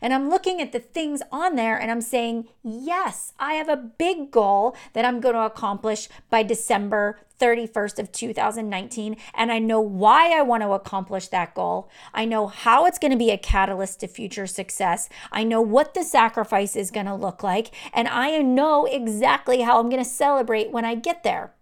And 0.00 0.12
I'm 0.12 0.28
looking 0.28 0.60
at 0.60 0.72
the 0.72 0.80
things 0.80 1.22
on 1.30 1.56
there 1.56 1.78
and 1.78 1.90
I'm 1.90 2.00
saying, 2.00 2.48
yes, 2.62 3.32
I 3.38 3.54
have 3.54 3.68
a 3.68 3.76
big 3.76 4.30
goal 4.30 4.76
that 4.92 5.04
I'm 5.04 5.20
going 5.20 5.34
to 5.34 5.42
accomplish 5.42 6.08
by 6.30 6.42
December 6.42 7.18
31st 7.38 7.98
of 7.98 8.12
2019 8.12 9.16
and 9.34 9.52
I 9.52 9.58
know 9.58 9.80
why 9.80 10.38
I 10.38 10.42
want 10.42 10.62
to 10.62 10.72
accomplish 10.72 11.28
that 11.28 11.54
goal. 11.54 11.90
I 12.14 12.24
know 12.24 12.46
how 12.46 12.86
it's 12.86 12.98
going 12.98 13.12
to 13.12 13.18
be 13.18 13.30
a 13.30 13.38
catalyst 13.38 14.00
to 14.00 14.08
future 14.08 14.46
success. 14.46 15.08
I 15.30 15.44
know 15.44 15.60
what 15.60 15.94
the 15.94 16.02
sacrifice 16.02 16.76
is 16.76 16.90
going 16.90 17.06
to 17.06 17.14
look 17.14 17.42
like 17.42 17.74
and 17.92 18.08
I 18.08 18.40
know 18.42 18.86
exactly 18.86 19.60
how 19.62 19.78
I'm 19.78 19.90
going 19.90 20.02
to 20.02 20.08
celebrate 20.08 20.70
when 20.70 20.84
I 20.84 20.94
get 20.94 21.22
there. 21.22 21.52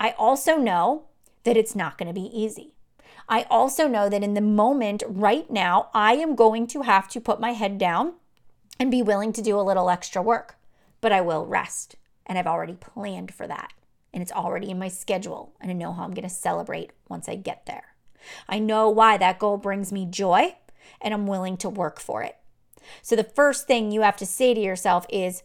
I 0.00 0.10
also 0.18 0.56
know 0.56 1.04
that 1.44 1.56
it's 1.56 1.76
not 1.76 1.98
going 1.98 2.08
to 2.08 2.20
be 2.20 2.30
easy. 2.36 2.71
I 3.32 3.46
also 3.48 3.88
know 3.88 4.08
that 4.08 4.22
in 4.22 4.34
the 4.34 4.40
moment 4.40 5.02
right 5.06 5.50
now, 5.50 5.88
I 5.94 6.14
am 6.14 6.36
going 6.36 6.66
to 6.68 6.82
have 6.82 7.08
to 7.08 7.20
put 7.20 7.40
my 7.40 7.52
head 7.52 7.78
down 7.78 8.14
and 8.78 8.90
be 8.90 9.00
willing 9.00 9.32
to 9.32 9.42
do 9.42 9.58
a 9.58 9.62
little 9.62 9.88
extra 9.88 10.20
work, 10.20 10.56
but 11.00 11.12
I 11.12 11.22
will 11.22 11.46
rest. 11.46 11.96
And 12.26 12.38
I've 12.38 12.46
already 12.46 12.74
planned 12.74 13.32
for 13.32 13.46
that 13.46 13.72
and 14.12 14.22
it's 14.22 14.32
already 14.32 14.70
in 14.70 14.78
my 14.78 14.88
schedule, 14.88 15.54
and 15.60 15.70
I 15.70 15.74
know 15.74 15.92
how 15.92 16.04
I'm 16.04 16.12
going 16.12 16.28
to 16.28 16.34
celebrate 16.34 16.92
once 17.08 17.28
I 17.28 17.34
get 17.34 17.66
there. 17.66 17.94
I 18.48 18.58
know 18.58 18.88
why 18.88 19.16
that 19.16 19.38
goal 19.38 19.56
brings 19.56 19.92
me 19.92 20.06
joy, 20.06 20.56
and 21.00 21.14
I'm 21.14 21.26
willing 21.26 21.56
to 21.58 21.68
work 21.68 21.98
for 21.98 22.22
it. 22.22 22.36
So, 23.00 23.16
the 23.16 23.24
first 23.24 23.66
thing 23.66 23.90
you 23.90 24.02
have 24.02 24.16
to 24.18 24.26
say 24.26 24.54
to 24.54 24.60
yourself 24.60 25.06
is 25.08 25.42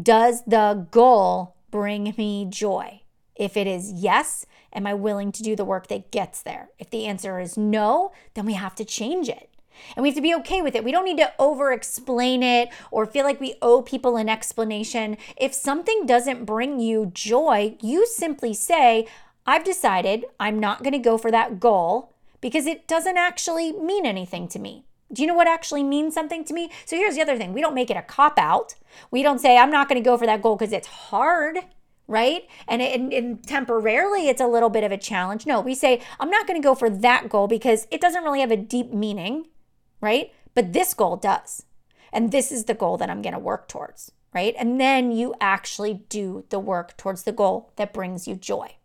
Does 0.00 0.42
the 0.44 0.86
goal 0.90 1.56
bring 1.70 2.14
me 2.18 2.46
joy? 2.48 3.00
If 3.34 3.56
it 3.56 3.66
is 3.66 3.92
yes, 3.92 4.44
am 4.72 4.86
I 4.86 4.94
willing 4.94 5.32
to 5.32 5.42
do 5.42 5.56
the 5.56 5.64
work 5.64 5.88
that 5.88 6.10
gets 6.10 6.42
there? 6.42 6.70
If 6.78 6.90
the 6.90 7.06
answer 7.06 7.38
is 7.40 7.56
no, 7.56 8.12
then 8.34 8.46
we 8.46 8.54
have 8.54 8.74
to 8.76 8.84
change 8.84 9.28
it. 9.28 9.48
And 9.96 10.02
we 10.02 10.10
have 10.10 10.16
to 10.16 10.22
be 10.22 10.34
okay 10.36 10.62
with 10.62 10.74
it. 10.74 10.84
We 10.84 10.92
don't 10.92 11.04
need 11.04 11.18
to 11.18 11.32
over 11.38 11.72
explain 11.72 12.42
it 12.42 12.68
or 12.90 13.06
feel 13.06 13.24
like 13.24 13.40
we 13.40 13.54
owe 13.62 13.82
people 13.82 14.16
an 14.16 14.28
explanation. 14.28 15.16
If 15.36 15.54
something 15.54 16.06
doesn't 16.06 16.44
bring 16.44 16.80
you 16.80 17.06
joy, 17.06 17.76
you 17.80 18.06
simply 18.06 18.54
say, 18.54 19.06
I've 19.46 19.64
decided 19.64 20.24
I'm 20.38 20.60
not 20.60 20.82
going 20.82 20.92
to 20.92 20.98
go 20.98 21.18
for 21.18 21.30
that 21.30 21.58
goal 21.58 22.12
because 22.40 22.66
it 22.66 22.86
doesn't 22.86 23.16
actually 23.16 23.72
mean 23.72 24.06
anything 24.06 24.48
to 24.48 24.58
me. 24.58 24.84
Do 25.12 25.20
you 25.20 25.28
know 25.28 25.34
what 25.34 25.48
actually 25.48 25.82
means 25.82 26.14
something 26.14 26.44
to 26.44 26.54
me? 26.54 26.70
So 26.86 26.96
here's 26.96 27.16
the 27.16 27.22
other 27.22 27.36
thing 27.36 27.52
we 27.52 27.60
don't 27.60 27.74
make 27.74 27.90
it 27.90 27.96
a 27.96 28.02
cop 28.02 28.38
out. 28.38 28.74
We 29.10 29.22
don't 29.22 29.40
say, 29.40 29.58
I'm 29.58 29.70
not 29.70 29.88
going 29.88 30.02
to 30.02 30.04
go 30.04 30.16
for 30.16 30.26
that 30.26 30.42
goal 30.42 30.56
because 30.56 30.72
it's 30.72 30.86
hard 30.86 31.58
right? 32.08 32.42
And, 32.68 32.82
and, 32.82 33.12
and, 33.12 33.46
temporarily 33.46 34.28
it's 34.28 34.40
a 34.40 34.46
little 34.46 34.68
bit 34.68 34.84
of 34.84 34.92
a 34.92 34.98
challenge. 34.98 35.46
No, 35.46 35.60
we 35.60 35.74
say, 35.74 36.02
I'm 36.20 36.30
not 36.30 36.46
going 36.46 36.60
to 36.60 36.64
go 36.64 36.74
for 36.74 36.90
that 36.90 37.28
goal 37.28 37.46
because 37.46 37.86
it 37.90 38.00
doesn't 38.00 38.24
really 38.24 38.40
have 38.40 38.50
a 38.50 38.56
deep 38.56 38.92
meaning 38.92 39.46
right? 40.02 40.34
But 40.54 40.74
this 40.74 40.92
goal 40.92 41.16
does. 41.16 41.64
And 42.12 42.30
this 42.30 42.52
is 42.52 42.66
the 42.66 42.74
goal 42.74 42.98
that 42.98 43.08
I'm 43.08 43.22
going 43.22 43.32
to 43.32 43.38
work 43.38 43.68
towards, 43.68 44.12
right? 44.34 44.54
And 44.58 44.78
then 44.78 45.12
you 45.12 45.34
actually 45.40 46.04
do 46.10 46.44
the 46.50 46.58
work 46.58 46.98
towards 46.98 47.22
the 47.22 47.32
goal 47.32 47.72
that 47.76 47.94
brings 47.94 48.28
you 48.28 48.34
joy. 48.34 48.76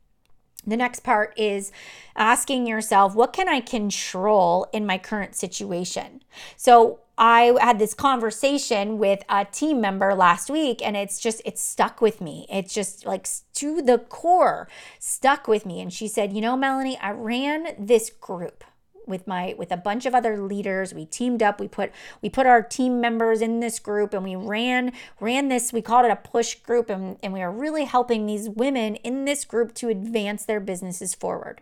The 0.66 0.78
next 0.78 1.02
part 1.02 1.34
is 1.38 1.72
asking 2.16 2.68
yourself, 2.68 3.16
what 3.16 3.32
can 3.32 3.48
I 3.48 3.62
control 3.62 4.68
in 4.74 4.86
my 4.86 4.98
current 4.98 5.36
situation? 5.36 6.24
So, 6.56 7.00
I 7.18 7.58
had 7.60 7.80
this 7.80 7.96
conversation 7.96 9.00
with 9.00 9.24
a 9.28 9.46
team 9.46 9.82
member 9.82 10.14
last 10.14 10.52
week 10.52 10.86
and 10.86 10.96
it's 10.96 11.20
just 11.20 11.42
it's 11.46 11.62
stuck 11.62 12.00
with 12.00 12.22
me. 12.22 12.46
It's 12.48 12.74
just 12.74 13.08
like 13.08 13.28
to 13.56 13.82
the 13.82 13.98
core 13.98 14.68
stuck 15.00 15.48
with 15.48 15.66
me 15.66 15.82
and 15.82 15.92
she 15.92 16.08
said, 16.08 16.32
"You 16.32 16.42
know, 16.42 16.56
Melanie, 16.56 16.98
I 17.00 17.12
ran 17.12 17.70
this 17.80 18.12
group 18.12 18.64
with 19.08 19.26
my 19.28 19.56
with 19.58 19.72
a 19.72 19.78
bunch 19.78 20.06
of 20.06 20.14
other 20.14 20.38
leaders. 20.38 20.94
We 20.94 21.06
teamed 21.06 21.42
up. 21.42 21.60
We 21.60 21.68
put 21.68 21.92
we 22.22 22.30
put 22.30 22.46
our 22.46 22.62
team 22.62 23.00
members 23.00 23.42
in 23.42 23.60
this 23.60 23.80
group 23.80 24.14
and 24.14 24.24
we 24.24 24.36
ran 24.36 24.92
ran 25.20 25.48
this 25.48 25.74
we 25.74 25.82
called 25.82 26.06
it 26.06 26.12
a 26.12 26.16
push 26.16 26.56
group 26.56 26.90
and, 26.90 27.18
and 27.24 27.34
we 27.34 27.42
are 27.42 27.52
really 27.52 27.86
helping 27.86 28.26
these 28.26 28.50
women 28.50 28.96
in 28.98 29.26
this 29.26 29.46
group 29.46 29.74
to 29.76 29.90
advance 29.90 30.46
their 30.46 30.60
businesses 30.60 31.16
forward. 31.16 31.62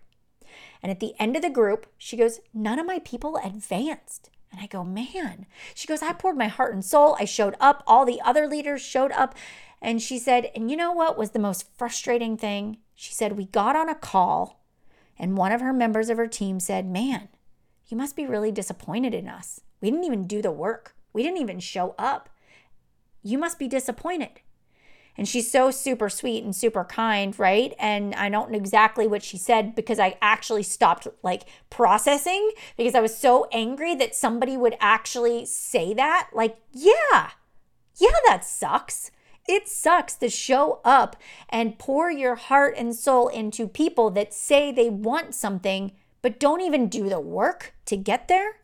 And 0.82 0.92
at 0.92 1.00
the 1.00 1.14
end 1.20 1.36
of 1.36 1.42
the 1.42 1.50
group 1.50 1.88
she 1.98 2.18
goes 2.18 2.40
none 2.54 2.80
of 2.80 2.86
my 2.86 3.00
people 3.00 3.40
advanced. 3.44 4.30
And 4.52 4.62
i 4.62 4.68
go 4.68 4.84
man. 4.84 5.46
She 5.74 5.88
goes 5.88 6.02
i 6.02 6.14
poured 6.14 6.38
my 6.38 6.48
heart 6.48 6.74
and 6.74 6.84
soul. 6.84 7.16
I 7.20 7.26
showed 7.26 7.56
up. 7.60 7.84
All 7.86 8.06
the 8.06 8.22
other 8.22 8.48
leaders 8.48 8.82
showed 8.82 9.12
up. 9.12 9.36
And 9.82 10.02
she 10.02 10.18
said 10.18 10.50
and 10.56 10.72
you 10.72 10.78
know 10.78 10.92
what 10.92 11.18
was 11.18 11.32
the 11.32 11.40
most 11.40 11.70
frustrating 11.78 12.38
thing? 12.38 12.78
She 12.96 13.14
said 13.14 13.34
we 13.34 13.46
got 13.46 13.76
on 13.76 13.90
a 13.90 13.96
call 13.96 14.66
and 15.18 15.38
one 15.38 15.52
of 15.52 15.62
her 15.62 15.74
members 15.74 16.10
of 16.10 16.18
her 16.18 16.28
team 16.28 16.60
said, 16.60 16.86
Man, 16.86 17.30
you 17.88 17.98
must 17.98 18.16
be 18.16 18.26
really 18.26 18.52
disappointed 18.52 19.14
in 19.14 19.28
us. 19.28 19.62
We 19.82 19.92
didn't 19.92 20.06
even 20.06 20.28
do 20.28 20.42
the 20.42 20.52
work, 20.52 20.96
we 21.14 21.24
didn't 21.24 21.42
even 21.42 21.60
show 21.60 21.96
up. 21.98 22.30
You 23.24 23.38
must 23.38 23.58
be 23.58 23.68
disappointed. 23.68 24.42
And 25.18 25.28
she's 25.28 25.50
so 25.50 25.72
super 25.72 26.10
sweet 26.10 26.44
and 26.44 26.56
super 26.56 26.84
kind, 26.84 27.38
right? 27.40 27.74
And 27.80 28.14
I 28.16 28.30
don't 28.30 28.52
know 28.52 28.58
exactly 28.58 29.08
what 29.08 29.24
she 29.24 29.38
said 29.38 29.74
because 29.74 29.98
I 29.98 30.18
actually 30.22 30.64
stopped 30.64 31.08
like 31.24 31.44
processing 31.70 32.52
because 32.76 32.96
I 32.96 33.00
was 33.00 33.18
so 33.18 33.48
angry 33.52 33.96
that 33.96 34.14
somebody 34.14 34.58
would 34.58 34.76
actually 34.80 35.46
say 35.46 35.94
that. 35.94 36.30
Like, 36.34 36.58
yeah, 36.74 37.32
yeah, 37.98 38.10
that 38.28 38.44
sucks. 38.44 39.12
It 39.48 39.68
sucks 39.68 40.16
to 40.16 40.30
show 40.30 40.82
up 40.84 41.16
and 41.50 41.80
pour 41.80 42.12
your 42.12 42.36
heart 42.36 42.76
and 42.78 42.94
soul 42.94 43.28
into 43.28 43.68
people 43.68 44.10
that 44.12 44.34
say 44.34 44.72
they 44.72 44.90
want 44.90 45.34
something 45.34 45.94
but 46.26 46.40
don't 46.40 46.62
even 46.62 46.90
do 46.90 47.08
the 47.08 47.20
work 47.20 47.76
to 47.86 47.96
get 47.96 48.28
there. 48.28 48.56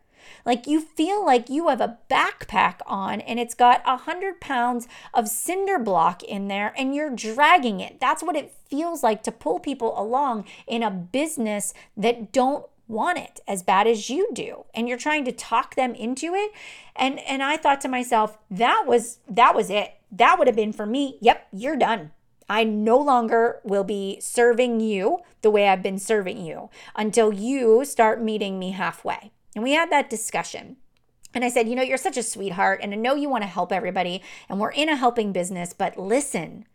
Like 0.44 0.66
you 0.66 0.80
feel 0.80 1.24
like 1.24 1.48
you 1.48 1.68
have 1.68 1.80
a 1.80 1.96
backpack 2.10 2.80
on 2.88 3.20
and 3.20 3.38
it's 3.38 3.54
got 3.54 3.82
a 3.86 3.98
hundred 3.98 4.40
pounds 4.40 4.88
of 5.14 5.28
cinder 5.28 5.78
block 5.78 6.24
in 6.24 6.48
there 6.48 6.74
and 6.76 6.92
you're 6.92 7.14
dragging 7.14 7.78
it. 7.78 8.00
That's 8.00 8.20
what 8.20 8.34
it 8.34 8.52
feels 8.68 9.04
like 9.04 9.22
to 9.22 9.30
pull 9.30 9.60
people 9.60 9.96
along 9.96 10.44
in 10.66 10.82
a 10.82 10.90
business 10.90 11.72
that 11.96 12.32
don't 12.32 12.66
want 12.88 13.18
it 13.18 13.38
as 13.46 13.62
bad 13.62 13.86
as 13.86 14.10
you 14.10 14.30
do. 14.32 14.64
And 14.74 14.88
you're 14.88 14.98
trying 14.98 15.24
to 15.26 15.30
talk 15.32 15.76
them 15.76 15.94
into 15.94 16.34
it. 16.34 16.50
And 16.96 17.20
and 17.20 17.44
I 17.44 17.56
thought 17.56 17.80
to 17.82 17.88
myself 17.88 18.38
that 18.50 18.86
was 18.88 19.18
that 19.28 19.54
was 19.54 19.70
it. 19.70 19.94
That 20.10 20.36
would 20.36 20.48
have 20.48 20.56
been 20.56 20.72
for 20.72 20.84
me. 20.84 21.16
Yep 21.20 21.46
you're 21.52 21.76
done 21.76 22.10
I 22.52 22.64
no 22.64 22.98
longer 22.98 23.62
will 23.64 23.82
be 23.82 24.20
serving 24.20 24.80
you 24.80 25.20
the 25.40 25.50
way 25.50 25.68
I've 25.68 25.82
been 25.82 25.98
serving 25.98 26.44
you 26.44 26.68
until 26.94 27.32
you 27.32 27.82
start 27.86 28.20
meeting 28.20 28.58
me 28.58 28.72
halfway. 28.72 29.32
And 29.54 29.64
we 29.64 29.72
had 29.72 29.90
that 29.90 30.10
discussion. 30.10 30.76
And 31.32 31.46
I 31.46 31.48
said, 31.48 31.66
You 31.66 31.74
know, 31.74 31.82
you're 31.82 31.96
such 31.96 32.18
a 32.18 32.22
sweetheart, 32.22 32.80
and 32.82 32.92
I 32.92 32.96
know 32.98 33.14
you 33.14 33.30
want 33.30 33.42
to 33.42 33.48
help 33.48 33.72
everybody, 33.72 34.20
and 34.50 34.60
we're 34.60 34.70
in 34.70 34.90
a 34.90 34.96
helping 34.96 35.32
business, 35.32 35.72
but 35.72 35.96
listen, 35.96 36.66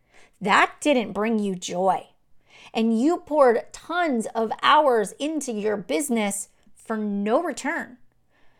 that 0.41 0.73
didn't 0.81 1.13
bring 1.13 1.37
you 1.37 1.53
joy. 1.53 2.07
And 2.73 2.99
you 2.99 3.17
poured 3.17 3.71
tons 3.71 4.25
of 4.33 4.51
hours 4.63 5.11
into 5.19 5.51
your 5.51 5.77
business 5.77 6.49
for 6.73 6.97
no 6.97 7.43
return. 7.43 7.97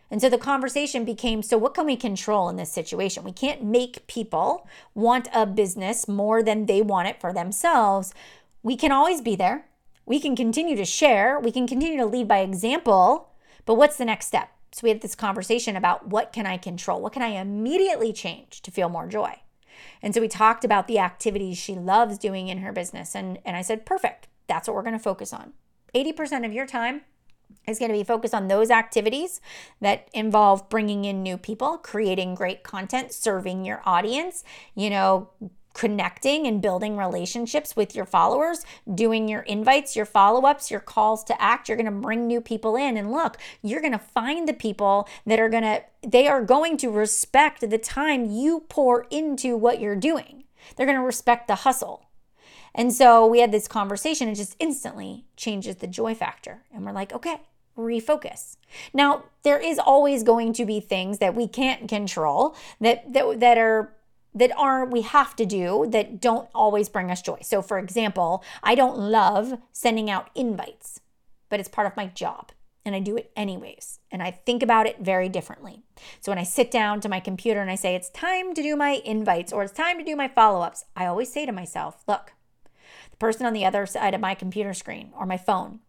And 0.10 0.22
so 0.22 0.30
the 0.30 0.38
conversation 0.38 1.04
became 1.04 1.44
so, 1.44 1.58
what 1.58 1.74
can 1.74 1.86
we 1.86 1.98
control 1.98 2.50
in 2.50 2.56
this 2.56 2.72
situation? 2.72 3.24
We 3.24 3.34
can't 3.34 3.64
make 3.64 4.08
people 4.08 4.68
want 4.94 5.28
a 5.34 5.46
business 5.46 6.08
more 6.08 6.42
than 6.42 6.66
they 6.66 6.82
want 6.82 7.10
it 7.10 7.20
for 7.20 7.34
themselves. 7.34 8.14
We 8.64 8.78
can 8.78 8.92
always 8.92 9.22
be 9.22 9.36
there. 9.36 9.66
We 10.06 10.20
can 10.20 10.36
continue 10.36 10.78
to 10.78 10.86
share. 10.86 11.40
We 11.40 11.52
can 11.52 11.68
continue 11.68 11.98
to 11.98 12.06
lead 12.06 12.28
by 12.28 12.40
example. 12.40 13.30
But 13.66 13.76
what's 13.76 13.98
the 13.98 14.06
next 14.06 14.28
step? 14.28 14.50
So 14.72 14.82
we 14.84 14.90
had 14.90 15.02
this 15.02 15.16
conversation 15.16 15.76
about 15.76 16.08
what 16.08 16.32
can 16.32 16.46
I 16.46 16.58
control? 16.58 17.02
What 17.02 17.14
can 17.14 17.22
I 17.22 17.40
immediately 17.40 18.14
change 18.14 18.62
to 18.62 18.72
feel 18.72 18.90
more 18.90 19.08
joy? 19.08 19.42
And 20.02 20.14
so 20.14 20.22
we 20.22 20.28
talked 20.28 20.64
about 20.64 20.88
the 20.88 21.00
activities 21.00 21.58
she 21.58 21.76
loves 21.76 22.18
doing 22.18 22.48
in 22.48 22.60
her 22.60 22.72
business. 22.72 23.16
And, 23.16 23.40
and 23.46 23.58
I 23.58 23.62
said, 23.62 23.86
perfect. 23.86 24.28
That's 24.48 24.68
what 24.68 24.76
we're 24.76 24.84
going 24.84 24.94
to 24.94 25.00
focus 25.00 25.34
on. 25.34 25.54
80% 25.94 26.46
of 26.46 26.54
your 26.54 26.66
time 26.66 27.02
is 27.68 27.80
going 27.80 27.92
to 27.92 27.98
be 27.98 28.04
focused 28.04 28.34
on 28.34 28.48
those 28.48 28.72
activities 28.72 29.42
that 29.82 30.08
involve 30.14 30.70
bringing 30.70 31.06
in 31.06 31.22
new 31.22 31.38
people, 31.38 31.78
creating 31.78 32.36
great 32.36 32.64
content, 32.64 33.12
serving 33.12 33.66
your 33.66 33.82
audience, 33.86 34.44
you 34.74 34.90
know, 34.90 35.30
connecting 35.78 36.48
and 36.48 36.60
building 36.60 36.98
relationships 36.98 37.76
with 37.76 37.96
your 37.96 38.06
followers, 38.06 38.66
doing 38.96 39.28
your 39.28 39.42
invites, 39.42 39.96
your 39.96 40.06
follow 40.08 40.48
ups, 40.48 40.72
your 40.72 40.80
calls 40.80 41.24
to 41.24 41.40
act. 41.40 41.70
You're 41.70 41.78
going 41.78 41.86
to 41.86 41.92
bring 41.92 42.26
new 42.26 42.42
people 42.42 42.76
in. 42.76 42.98
And 42.98 43.12
look, 43.12 43.38
you're 43.62 43.82
going 43.82 43.94
to 43.94 44.00
find 44.00 44.48
the 44.48 44.54
people 44.54 45.08
that 45.28 45.40
are 45.40 45.50
going 45.50 45.64
to, 45.64 45.84
they 46.02 46.28
are 46.28 46.44
going 46.44 46.78
to 46.78 46.90
respect 46.90 47.70
the 47.70 47.78
time 47.78 48.26
you 48.26 48.66
pour 48.70 49.06
into 49.12 49.56
what 49.56 49.80
you're 49.80 49.96
doing. 49.96 50.46
They're 50.76 50.88
going 50.88 50.98
to 50.98 51.06
respect 51.06 51.48
the 51.48 51.56
hustle. 51.56 52.07
And 52.76 52.94
so 52.94 53.26
we 53.26 53.40
had 53.40 53.52
this 53.52 53.68
conversation, 53.68 54.28
and 54.28 54.38
just 54.38 54.56
instantly 54.60 55.26
changes 55.36 55.78
the 55.78 55.88
joy 55.88 56.14
factor. 56.14 56.64
And 56.74 56.86
we're 56.86 56.92
like, 56.92 57.14
okay, 57.14 57.42
refocus. 57.78 58.58
Now, 58.94 59.24
there 59.44 59.60
is 59.60 59.80
always 59.80 60.24
going 60.24 60.54
to 60.54 60.66
be 60.66 60.80
things 60.80 61.20
that 61.20 61.36
we 61.36 61.48
can't 61.48 61.88
control 61.88 62.56
that 62.82 63.14
that, 63.14 63.40
that 63.40 63.58
are 63.58 63.94
that 64.34 64.52
are 64.58 64.86
we 64.86 65.02
have 65.02 65.36
to 65.36 65.46
do 65.46 65.88
that 65.90 66.22
don't 66.22 66.50
always 66.54 66.90
bring 66.90 67.10
us 67.10 67.22
joy. 67.22 67.40
So 67.42 67.62
for 67.62 67.80
example, 67.80 68.44
I 68.62 68.76
don't 68.76 68.98
love 68.98 69.60
sending 69.72 70.10
out 70.10 70.30
invites, 70.36 71.00
but 71.50 71.60
it's 71.60 71.70
part 71.70 71.88
of 71.88 71.98
my 71.98 72.08
job 72.08 72.52
and 72.86 72.96
I 72.96 73.00
do 73.00 73.18
it 73.18 73.32
anyways. 73.36 74.00
And 74.12 74.22
I 74.22 74.32
think 74.32 74.64
about 74.64 74.86
it 74.86 75.00
very 75.00 75.28
differently. 75.28 75.82
So 76.22 76.32
when 76.32 76.38
I 76.38 76.44
sit 76.44 76.72
down 76.72 77.02
to 77.02 77.10
my 77.10 77.20
computer 77.20 77.60
and 77.62 77.70
I 77.70 77.76
say 77.76 77.96
it's 77.96 78.10
time 78.10 78.54
to 78.54 78.62
do 78.62 78.76
my 78.76 79.02
invites 79.04 79.52
or 79.52 79.64
it's 79.64 79.74
time 79.74 79.98
to 79.98 80.06
do 80.06 80.16
my 80.16 80.28
follow-ups, 80.28 80.86
I 80.96 81.06
always 81.06 81.32
say 81.32 81.46
to 81.46 81.52
myself, 81.52 82.04
look, 82.08 82.34
the 83.18 83.26
person 83.26 83.46
on 83.46 83.54
the 83.54 83.66
other 83.66 83.86
side 83.86 84.14
of 84.14 84.22
my 84.22 84.36
computer 84.36 84.74
screen 84.74 85.12
or 85.18 85.26
my 85.26 85.38
phone, 85.38 85.80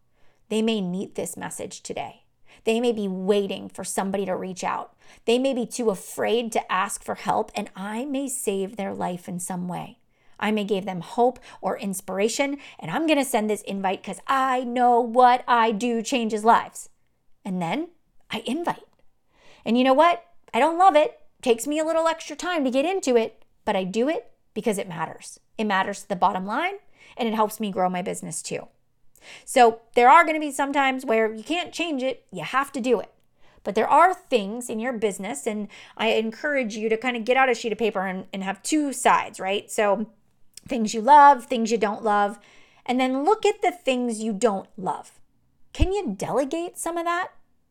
they 0.49 0.63
may 0.63 0.81
need 0.81 1.15
this 1.15 1.37
message 1.37 1.83
today. 1.83 2.23
They 2.65 2.81
may 2.81 2.93
be 2.93 3.07
waiting 3.07 3.69
for 3.69 3.85
somebody 3.85 4.25
to 4.27 4.35
reach 4.35 4.65
out. 4.65 4.95
They 5.27 5.39
may 5.39 5.53
be 5.53 5.67
too 5.67 5.91
afraid 5.91 6.53
to 6.53 6.73
ask 6.73 7.05
for 7.05 7.17
help, 7.17 7.51
and 7.55 7.71
I 7.77 8.05
may 8.05 8.29
save 8.29 8.77
their 8.77 8.95
life 8.95 9.29
in 9.29 9.41
some 9.41 9.69
way. 9.69 9.99
I 10.41 10.51
may 10.51 10.65
give 10.65 10.85
them 10.85 11.01
hope 11.01 11.39
or 11.61 11.79
inspiration, 11.79 12.59
and 12.79 12.91
I'm 12.91 13.07
going 13.07 13.19
to 13.19 13.25
send 13.25 13.51
this 13.51 13.63
invite 13.63 14.03
because 14.03 14.21
I 14.27 14.65
know 14.65 15.01
what 15.01 15.45
I 15.47 15.73
do 15.73 16.03
changes 16.03 16.45
lives. 16.45 16.89
And 17.45 17.61
then 17.61 17.89
I 18.31 18.43
invite. 18.47 18.85
And 19.65 19.77
you 19.77 19.85
know 19.85 19.95
what? 19.95 20.25
I 20.55 20.61
don't 20.61 20.79
love 20.79 20.97
it. 20.97 21.21
Takes 21.43 21.67
me 21.67 21.79
a 21.79 21.85
little 21.85 22.09
extra 22.09 22.37
time 22.37 22.65
to 22.65 22.71
get 22.71 22.87
into 22.87 23.17
it, 23.17 23.45
but 23.65 23.77
I 23.77 23.85
do 23.85 24.09
it 24.09 24.33
because 24.59 24.77
it 24.77 24.89
matters. 24.89 25.39
It 25.57 25.69
matters 25.69 26.03
to 26.03 26.09
the 26.09 26.17
bottom 26.17 26.45
line, 26.45 26.79
and 27.17 27.29
it 27.29 27.35
helps 27.37 27.61
me 27.61 27.71
grow 27.71 27.89
my 27.89 28.03
business 28.03 28.43
too. 28.43 28.67
So 29.45 29.83
there 29.95 30.11
are 30.11 30.25
going 30.25 30.35
to 30.35 30.41
be 30.41 30.51
some 30.51 30.73
times 30.73 31.07
where 31.07 31.33
you 31.33 31.45
can't 31.45 31.73
change 31.73 32.03
it, 32.03 32.25
you 32.33 32.43
have 32.43 32.73
to 32.73 32.81
do 32.81 32.99
it. 32.99 33.13
But 33.63 33.77
there 33.77 33.87
are 33.89 34.13
things 34.13 34.69
in 34.69 34.81
your 34.81 34.93
business, 34.93 35.47
and 35.47 35.69
I 35.97 36.09
encourage 36.09 36.75
you 36.75 36.89
to 36.89 36.97
kind 36.97 37.17
of 37.17 37.25
get 37.25 37.37
out 37.37 37.49
a 37.49 37.55
sheet 37.55 37.71
of 37.71 37.79
paper 37.79 38.05
and, 38.05 38.27
and 38.33 38.43
have 38.43 38.61
two 38.65 38.93
sides, 38.93 39.39
right? 39.39 39.71
So 39.71 40.11
things 40.67 40.93
you 40.93 41.03
love, 41.03 41.45
things 41.45 41.71
you 41.71 41.79
don't 41.79 42.03
love, 42.03 42.41
and 42.85 42.99
then 42.99 43.23
look 43.25 43.47
at 43.47 43.63
the 43.63 43.71
things 43.71 44.21
you 44.21 44.33
don't 44.33 44.69
love. 44.77 45.21
Can 45.73 45.93
you 45.93 46.17
delegate 46.19 46.77
some 46.77 46.97
of 46.97 47.05
that? 47.05 47.29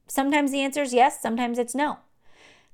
Sometimes 0.08 0.54
the 0.54 0.62
answer 0.62 0.84
is 0.84 0.94
yes, 0.94 1.22
sometimes 1.22 1.60
it's 1.60 1.76
no. 1.76 1.98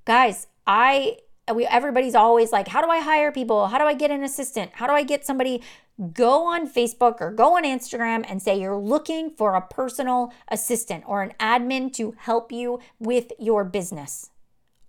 Guys, 0.05 0.45
I 0.67 1.17
we 1.53 1.65
everybody's 1.65 2.15
always 2.15 2.51
like, 2.51 2.67
how 2.67 2.81
do 2.81 2.89
I 2.89 2.99
hire 2.99 3.31
people? 3.31 3.67
How 3.67 3.77
do 3.77 3.85
I 3.85 3.93
get 3.93 4.11
an 4.11 4.23
assistant? 4.23 4.71
How 4.73 4.87
do 4.87 4.93
I 4.93 5.03
get 5.03 5.25
somebody 5.25 5.61
go 6.13 6.45
on 6.45 6.67
Facebook 6.67 7.17
or 7.19 7.31
go 7.31 7.57
on 7.57 7.63
Instagram 7.63 8.25
and 8.27 8.41
say 8.41 8.59
you're 8.59 8.77
looking 8.77 9.29
for 9.29 9.55
a 9.55 9.61
personal 9.61 10.33
assistant 10.47 11.03
or 11.05 11.21
an 11.21 11.33
admin 11.39 11.93
to 11.93 12.15
help 12.17 12.51
you 12.51 12.79
with 12.99 13.31
your 13.39 13.63
business. 13.63 14.31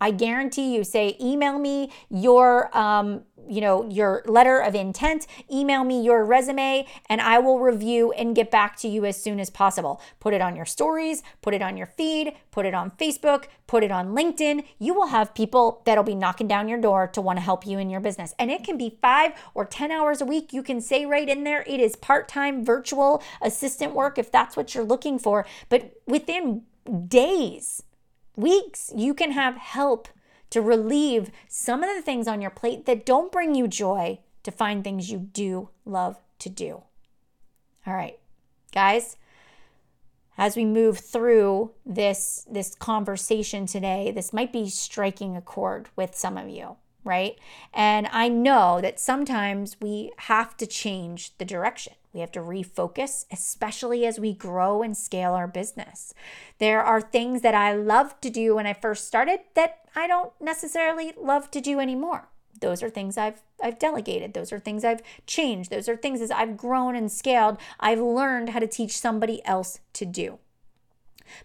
I 0.01 0.11
guarantee 0.11 0.75
you 0.75 0.85
say 0.85 1.17
email 1.21 1.59
me 1.59 1.91
your 2.11 2.77
um, 2.77 3.23
you 3.49 3.61
know 3.61 3.89
your 3.89 4.23
letter 4.27 4.59
of 4.59 4.75
intent, 4.75 5.27
email 5.53 5.85
me 5.85 6.03
your 6.03 6.25
resume 6.25 6.87
and 7.09 7.21
I 7.21 7.39
will 7.39 7.61
review 7.61 8.13
and 8.13 8.35
get 8.35 8.51
back 8.51 8.77
to 8.79 8.89
you 8.89 9.05
as 9.05 9.21
soon 9.21 9.41
as 9.41 9.51
possible. 9.51 10.01
Put 10.21 10.35
it 10.35 10.41
on 10.41 10.57
your 10.57 10.65
stories, 10.65 11.23
put 11.43 11.55
it 11.55 11.63
on 11.63 11.77
your 11.77 11.87
feed, 11.87 12.35
put 12.51 12.67
it 12.67 12.75
on 12.75 12.91
Facebook, 12.93 13.45
put 13.67 13.83
it 13.83 13.91
on 13.91 14.09
LinkedIn. 14.09 14.65
You 14.79 14.95
will 14.95 15.09
have 15.09 15.35
people 15.35 15.83
that'll 15.85 16.05
be 16.05 16.15
knocking 16.15 16.49
down 16.49 16.69
your 16.69 16.81
door 16.81 17.07
to 17.09 17.21
want 17.21 17.39
to 17.39 17.43
help 17.43 17.67
you 17.67 17.79
in 17.79 17.91
your 17.91 18.01
business. 18.01 18.35
And 18.39 18.51
it 18.51 18.65
can 18.65 18.77
be 18.77 18.99
5 19.01 19.33
or 19.55 19.65
10 19.65 19.91
hours 19.91 20.21
a 20.21 20.27
week. 20.27 20.53
You 20.53 20.63
can 20.63 20.81
say 20.81 21.07
right 21.07 21.29
in 21.29 21.45
there 21.45 21.63
it 21.67 21.81
is 21.81 21.97
part-time 21.97 22.65
virtual 22.65 23.23
assistant 23.43 23.95
work 23.95 24.19
if 24.19 24.31
that's 24.31 24.57
what 24.57 24.75
you're 24.75 24.85
looking 24.85 25.19
for, 25.19 25.47
but 25.69 25.93
within 26.07 26.63
days 27.09 27.83
weeks, 28.37 28.93
you 28.95 29.15
can 29.15 29.33
have 29.33 29.57
help 29.57 30.09
to 30.51 30.63
relieve 30.63 31.31
some 31.49 31.83
of 31.83 31.95
the 31.95 32.03
things 32.03 32.29
on 32.29 32.41
your 32.41 32.51
plate 32.51 32.87
that 32.87 33.07
don't 33.07 33.33
bring 33.33 33.55
you 33.55 33.67
joy 33.67 34.19
to 34.43 34.51
find 34.51 34.85
things 34.85 35.11
you 35.11 35.19
do 35.19 35.71
love 35.85 36.17
to 36.39 36.49
do. 36.49 36.83
All 37.87 37.95
right, 37.95 38.19
guys, 38.73 39.17
as 40.39 40.57
we 40.57 40.65
move 40.65 40.99
through 40.99 41.73
this 41.85 42.47
this 42.51 42.75
conversation 42.75 43.67
today, 43.67 44.13
this 44.15 44.33
might 44.33 44.53
be 44.53 44.69
striking 44.69 45.37
a 45.37 45.41
chord 45.41 45.89
with 45.97 46.15
some 46.15 46.37
of 46.37 46.49
you 46.49 46.77
right? 47.05 47.39
And 47.73 48.09
I 48.11 48.29
know 48.29 48.81
that 48.81 48.99
sometimes 48.99 49.77
we 49.81 50.13
have 50.17 50.57
to 50.57 50.67
change 50.67 51.37
the 51.39 51.45
direction. 51.45 51.95
We 52.13 52.21
have 52.21 52.33
to 52.33 52.41
refocus, 52.41 53.27
especially 53.31 54.07
as 54.07 54.21
we 54.21 54.33
grow 54.33 54.83
and 54.83 54.97
scale 54.97 55.33
our 55.33 55.49
business. 55.49 56.15
There 56.59 56.83
are 56.83 57.01
things 57.01 57.43
that 57.43 57.55
I 57.55 57.75
loved 57.75 58.23
to 58.23 58.31
do 58.31 58.55
when 58.55 58.67
I 58.67 58.73
first 58.73 59.07
started 59.07 59.41
that 59.55 59.81
I 59.97 60.07
don't 60.07 60.33
necessarily 60.41 61.13
love 61.21 61.51
to 61.51 61.61
do 61.61 61.81
anymore. 61.81 62.29
Those 62.61 62.83
are 62.83 62.91
things 62.91 63.19
I've 63.19 63.43
I've 63.63 63.79
delegated. 63.79 64.33
Those 64.33 64.53
are 64.53 64.61
things 64.61 64.85
I've 64.85 65.03
changed. 65.27 65.71
Those 65.71 65.89
are 65.89 65.97
things 65.97 66.21
as 66.21 66.31
I've 66.31 66.57
grown 66.57 66.95
and 66.95 67.11
scaled, 67.11 67.59
I've 67.81 68.01
learned 68.01 68.51
how 68.51 68.61
to 68.61 68.67
teach 68.67 68.99
somebody 68.99 69.45
else 69.45 69.81
to 69.95 70.05
do. 70.05 70.39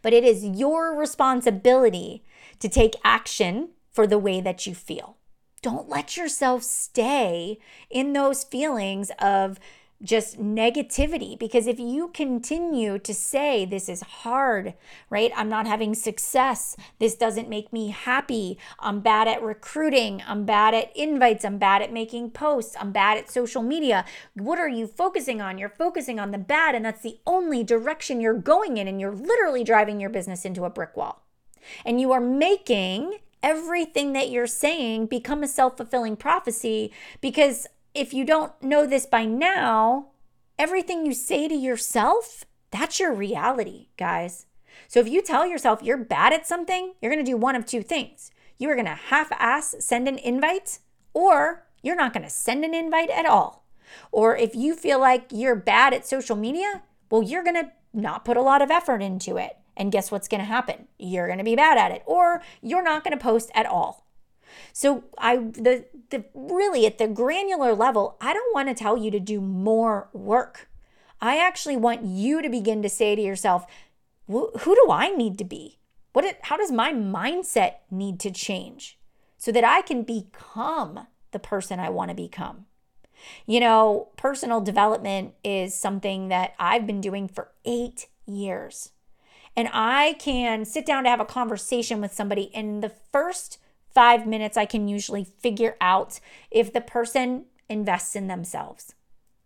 But 0.01 0.13
it 0.13 0.23
is 0.23 0.43
your 0.43 0.95
responsibility 0.95 2.23
to 2.59 2.69
take 2.69 2.95
action 3.03 3.69
for 3.91 4.05
the 4.05 4.19
way 4.19 4.39
that 4.41 4.67
you 4.67 4.75
feel 4.75 5.15
don't 5.59 5.89
let 5.89 6.17
yourself 6.17 6.63
stay 6.63 7.59
in 7.89 8.13
those 8.13 8.43
feelings 8.43 9.11
of 9.19 9.59
just 10.01 10.39
negativity 10.39 11.37
because 11.37 11.67
if 11.67 11.77
you 11.77 12.07
continue 12.09 12.97
to 12.99 13.13
say 13.13 13.65
this 13.65 13.89
is 13.89 14.01
hard, 14.01 14.73
right? 15.09 15.31
I'm 15.35 15.49
not 15.49 15.67
having 15.67 15.93
success. 15.93 16.77
This 16.99 17.15
doesn't 17.15 17.49
make 17.49 17.73
me 17.73 17.89
happy. 17.89 18.57
I'm 18.79 19.01
bad 19.01 19.27
at 19.27 19.43
recruiting. 19.43 20.23
I'm 20.25 20.45
bad 20.45 20.73
at 20.73 20.95
invites. 20.95 21.43
I'm 21.43 21.57
bad 21.57 21.81
at 21.81 21.91
making 21.91 22.31
posts. 22.31 22.77
I'm 22.79 22.93
bad 22.93 23.17
at 23.17 23.29
social 23.29 23.61
media. 23.61 24.05
What 24.35 24.57
are 24.57 24.69
you 24.69 24.87
focusing 24.87 25.41
on? 25.41 25.57
You're 25.57 25.67
focusing 25.67 26.19
on 26.19 26.31
the 26.31 26.37
bad 26.37 26.75
and 26.75 26.85
that's 26.85 27.01
the 27.01 27.19
only 27.27 27.63
direction 27.63 28.21
you're 28.21 28.33
going 28.33 28.77
in 28.77 28.87
and 28.87 29.01
you're 29.01 29.15
literally 29.15 29.65
driving 29.65 29.99
your 29.99 30.09
business 30.09 30.45
into 30.45 30.63
a 30.63 30.69
brick 30.69 30.95
wall. 30.95 31.23
And 31.83 31.99
you 31.99 32.13
are 32.13 32.21
making 32.21 33.19
everything 33.41 34.13
that 34.13 34.29
you're 34.29 34.47
saying 34.47 35.07
become 35.07 35.43
a 35.43 35.47
self 35.47 35.77
fulfilling 35.77 36.15
prophecy 36.15 36.91
because 37.21 37.67
if 37.93 38.13
you 38.13 38.25
don't 38.25 38.51
know 38.61 38.85
this 38.85 39.05
by 39.05 39.25
now, 39.25 40.07
everything 40.57 41.05
you 41.05 41.13
say 41.13 41.47
to 41.47 41.55
yourself, 41.55 42.45
that's 42.71 42.99
your 42.99 43.13
reality, 43.13 43.87
guys. 43.97 44.45
So 44.87 44.99
if 44.99 45.07
you 45.07 45.21
tell 45.21 45.45
yourself 45.45 45.81
you're 45.81 45.97
bad 45.97 46.33
at 46.33 46.47
something, 46.47 46.93
you're 47.01 47.11
going 47.11 47.23
to 47.23 47.31
do 47.31 47.37
one 47.37 47.55
of 47.55 47.65
two 47.65 47.81
things. 47.81 48.31
You 48.57 48.69
are 48.69 48.75
going 48.75 48.85
to 48.85 48.93
half 48.95 49.31
ass 49.31 49.75
send 49.79 50.07
an 50.07 50.17
invite, 50.17 50.79
or 51.13 51.65
you're 51.81 51.95
not 51.95 52.13
going 52.13 52.23
to 52.23 52.29
send 52.29 52.63
an 52.63 52.73
invite 52.73 53.09
at 53.09 53.25
all. 53.25 53.65
Or 54.11 54.35
if 54.35 54.55
you 54.55 54.75
feel 54.75 54.99
like 54.99 55.27
you're 55.31 55.55
bad 55.55 55.93
at 55.93 56.05
social 56.05 56.35
media, 56.35 56.83
well, 57.09 57.23
you're 57.23 57.43
going 57.43 57.55
to 57.55 57.71
not 57.93 58.25
put 58.25 58.37
a 58.37 58.41
lot 58.41 58.61
of 58.61 58.69
effort 58.69 59.01
into 59.01 59.37
it. 59.37 59.57
And 59.79 59.93
guess 59.93 60.11
what's 60.11 60.27
going 60.27 60.41
to 60.41 60.45
happen? 60.45 60.89
You're 60.99 61.27
going 61.27 61.39
to 61.39 61.43
be 61.45 61.55
bad 61.55 61.77
at 61.77 61.91
it 61.91 62.03
or 62.05 62.43
you're 62.61 62.83
not 62.83 63.03
going 63.03 63.17
to 63.17 63.23
post 63.23 63.49
at 63.55 63.65
all. 63.65 64.05
So 64.73 65.05
I 65.17 65.37
the 65.37 65.85
the 66.09 66.25
really 66.33 66.85
at 66.85 66.97
the 66.97 67.07
granular 67.07 67.73
level, 67.73 68.17
I 68.19 68.33
don't 68.33 68.53
want 68.53 68.67
to 68.67 68.75
tell 68.75 68.97
you 68.97 69.09
to 69.11 69.19
do 69.19 69.39
more 69.39 70.09
work. 70.11 70.69
I 71.21 71.37
actually 71.37 71.77
want 71.77 72.05
you 72.05 72.41
to 72.41 72.49
begin 72.49 72.81
to 72.81 72.89
say 72.89 73.15
to 73.15 73.21
yourself, 73.21 73.65
who 74.27 74.51
do 74.65 74.87
I 74.91 75.09
need 75.09 75.37
to 75.39 75.43
be? 75.43 75.79
What 76.13 76.25
it, 76.25 76.39
how 76.43 76.57
does 76.57 76.71
my 76.71 76.93
mindset 76.93 77.75
need 77.91 78.19
to 78.21 78.31
change 78.31 78.97
so 79.37 79.51
that 79.51 79.63
I 79.63 79.81
can 79.81 80.03
become 80.03 81.07
the 81.31 81.39
person 81.39 81.79
I 81.79 81.89
want 81.89 82.09
to 82.09 82.15
become? 82.15 82.65
You 83.45 83.59
know, 83.59 84.09
personal 84.17 84.61
development 84.61 85.33
is 85.43 85.75
something 85.75 86.29
that 86.29 86.53
I've 86.57 86.87
been 86.87 87.01
doing 87.01 87.27
for 87.27 87.51
8 87.65 88.07
years 88.25 88.91
and 89.59 89.67
I 89.73 90.13
can 90.19 90.63
sit 90.63 90.85
down 90.85 91.03
to 91.03 91.09
have 91.09 91.19
a 91.19 91.25
conversation 91.25 91.99
with 91.99 92.13
somebody 92.13 92.43
in 92.43 92.79
the 92.79 92.93
first 93.11 93.57
five 93.93 94.25
minutes, 94.25 94.55
I 94.55 94.63
can 94.63 94.87
usually 94.87 95.25
figure 95.25 95.75
out 95.81 96.21
if 96.49 96.71
the 96.71 96.79
person 96.79 97.43
invests 97.67 98.15
in 98.15 98.27
themselves. 98.27 98.95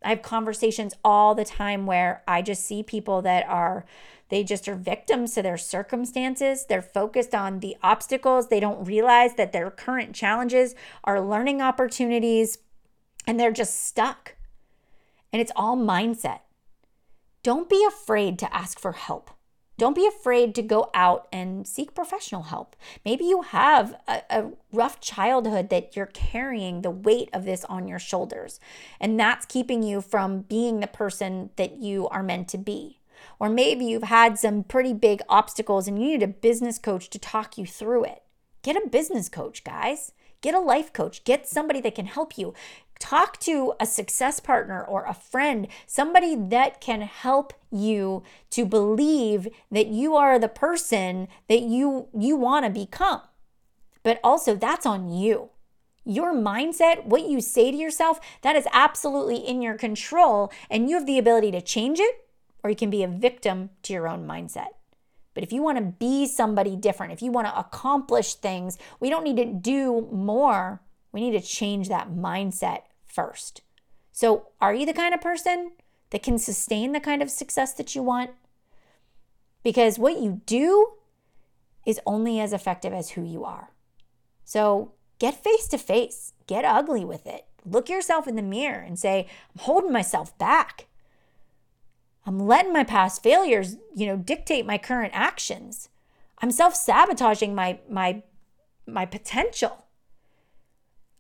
I 0.04 0.10
have 0.10 0.22
conversations 0.22 0.94
all 1.04 1.34
the 1.34 1.44
time 1.44 1.88
where 1.88 2.22
I 2.28 2.44
just 2.44 2.64
see 2.64 2.84
people 2.84 3.24
that 3.24 3.48
are, 3.48 3.86
they 4.30 4.44
just 4.44 4.68
are 4.68 4.76
victims 4.76 5.34
to 5.34 5.42
their 5.42 5.58
circumstances. 5.58 6.68
They're 6.68 6.84
focused 6.84 7.34
on 7.34 7.62
the 7.62 7.76
obstacles. 7.82 8.50
They 8.50 8.60
don't 8.60 8.86
realize 8.86 9.34
that 9.34 9.52
their 9.52 9.72
current 9.72 10.14
challenges 10.14 10.76
are 11.04 11.22
learning 11.22 11.60
opportunities 11.60 12.60
and 13.26 13.40
they're 13.40 13.52
just 13.52 13.84
stuck. 13.84 14.36
And 15.32 15.42
it's 15.42 15.52
all 15.56 15.76
mindset. 15.76 16.42
Don't 17.42 17.68
be 17.68 17.84
afraid 17.88 18.38
to 18.38 18.56
ask 18.56 18.78
for 18.80 18.92
help. 18.92 19.32
Don't 19.78 19.96
be 19.96 20.08
afraid 20.08 20.54
to 20.56 20.62
go 20.62 20.90
out 20.94 21.28
and 21.32 21.68
seek 21.68 21.96
professional 21.96 22.44
help. 22.44 22.76
Maybe 23.04 23.26
you 23.26 23.42
have 23.42 23.96
a, 24.08 24.22
a, 24.30 24.52
rough 24.72 25.00
childhood 25.00 25.70
that 25.70 25.96
you're 25.96 26.06
carrying 26.08 26.82
the 26.82 26.92
weight 26.92 27.30
of 27.34 27.46
this 27.46 27.66
on 27.66 27.88
your 27.88 28.00
shoulders, 28.00 28.60
and 29.00 29.20
that's 29.20 29.46
keeping 29.46 29.82
you 29.82 30.02
from 30.02 30.42
being 30.42 30.80
the 30.80 30.88
person 30.88 31.50
that 31.56 31.78
you 31.78 32.08
are 32.10 32.24
meant 32.24 32.48
to 32.50 32.58
be. 32.58 33.00
Or 33.40 33.50
maybe 33.50 33.86
you've 33.86 34.04
had 34.04 34.38
some 34.38 34.64
pretty 34.64 34.94
big 34.94 35.22
obstacles 35.30 35.88
and 35.88 36.00
you 36.00 36.10
need 36.10 36.24
a 36.24 36.28
business 36.28 36.78
coach 36.78 37.10
to 37.10 37.20
talk 37.20 37.58
you 37.58 37.66
through 37.66 38.06
it. 38.06 38.24
Get 38.62 38.76
a 38.76 38.88
business 38.88 39.30
coach, 39.30 39.64
guys. 39.64 40.12
Get 40.42 40.54
a 40.54 40.60
life 40.60 40.92
coach. 40.94 41.24
Get 41.24 41.48
somebody 41.48 41.82
that 41.82 41.96
can 41.96 42.06
help 42.06 42.38
you. 42.38 42.54
Talk 43.04 43.38
to 43.42 43.74
a 43.82 43.86
success 43.86 44.40
partner 44.40 44.82
or 44.82 45.04
a 45.04 45.14
friend, 45.14 45.68
somebody 45.86 46.38
that 46.38 46.80
can 46.80 47.02
help 47.02 47.52
you 47.70 48.24
to 48.52 48.66
believe 48.66 49.50
that 49.70 49.88
you 49.88 50.16
are 50.16 50.40
the 50.40 50.48
person 50.48 51.28
that 51.50 51.64
you 51.64 52.08
you 52.18 52.38
want 52.38 52.66
to 52.66 52.70
become. 52.70 53.20
But 54.04 54.22
also 54.24 54.56
that's 54.56 54.86
on 54.86 55.10
you. 55.10 55.50
Your 56.06 56.34
mindset, 56.34 57.04
what 57.04 57.28
you 57.28 57.42
say 57.42 57.72
to 57.72 57.78
yourself, 57.78 58.22
that 58.42 58.56
is 58.56 58.70
absolutely 58.72 59.36
in 59.36 59.62
your 59.62 59.76
control 59.76 60.50
and 60.70 60.90
you 60.90 60.96
have 60.96 61.06
the 61.06 61.18
ability 61.18 61.52
to 61.52 61.62
change 61.62 62.00
it 62.00 62.26
or 62.64 62.70
you 62.70 62.76
can 62.78 62.90
be 62.90 63.04
a 63.04 63.08
victim 63.10 63.72
to 63.82 63.92
your 63.92 64.08
own 64.08 64.26
mindset. 64.26 64.76
But 65.34 65.44
if 65.44 65.52
you 65.52 65.62
want 65.62 65.78
to 65.78 65.84
be 65.84 66.26
somebody 66.26 66.78
different, 66.78 67.12
if 67.12 67.22
you 67.22 67.34
want 67.34 67.48
to 67.48 67.60
accomplish 67.60 68.36
things, 68.36 68.78
we 69.02 69.10
don't 69.10 69.26
need 69.26 69.38
to 69.38 69.46
do 69.46 70.08
more. 70.10 70.80
We 71.12 71.20
need 71.20 71.38
to 71.38 71.46
change 71.46 71.90
that 71.90 72.10
mindset 72.10 72.84
first. 73.14 73.62
So, 74.12 74.50
are 74.62 74.74
you 74.74 74.86
the 74.86 74.94
kind 74.94 75.14
of 75.14 75.22
person 75.22 75.72
that 76.12 76.24
can 76.24 76.38
sustain 76.38 76.92
the 76.92 77.00
kind 77.00 77.22
of 77.22 77.30
success 77.30 77.74
that 77.74 77.96
you 77.96 78.04
want? 78.04 78.32
Because 79.64 79.98
what 79.98 80.20
you 80.20 80.42
do 80.46 80.94
is 81.86 82.00
only 82.06 82.40
as 82.40 82.54
effective 82.54 82.94
as 82.94 83.12
who 83.12 83.24
you 83.24 83.44
are. 83.44 83.72
So, 84.46 84.92
get 85.20 85.44
face 85.44 85.68
to 85.70 85.78
face, 85.78 86.34
get 86.48 86.66
ugly 86.66 87.06
with 87.06 87.26
it. 87.26 87.46
Look 87.66 87.90
yourself 87.90 88.28
in 88.28 88.36
the 88.36 88.42
mirror 88.42 88.82
and 88.82 89.00
say, 89.00 89.28
I'm 89.56 89.64
holding 89.64 89.92
myself 89.92 90.38
back. 90.38 90.88
I'm 92.26 92.40
letting 92.40 92.74
my 92.74 92.84
past 92.84 93.24
failures, 93.24 93.78
you 93.96 94.06
know, 94.06 94.18
dictate 94.18 94.66
my 94.66 94.78
current 94.78 95.14
actions. 95.16 95.90
I'm 96.40 96.52
self-sabotaging 96.52 97.56
my 97.56 97.80
my 97.90 98.24
my 98.86 99.06
potential 99.06 99.83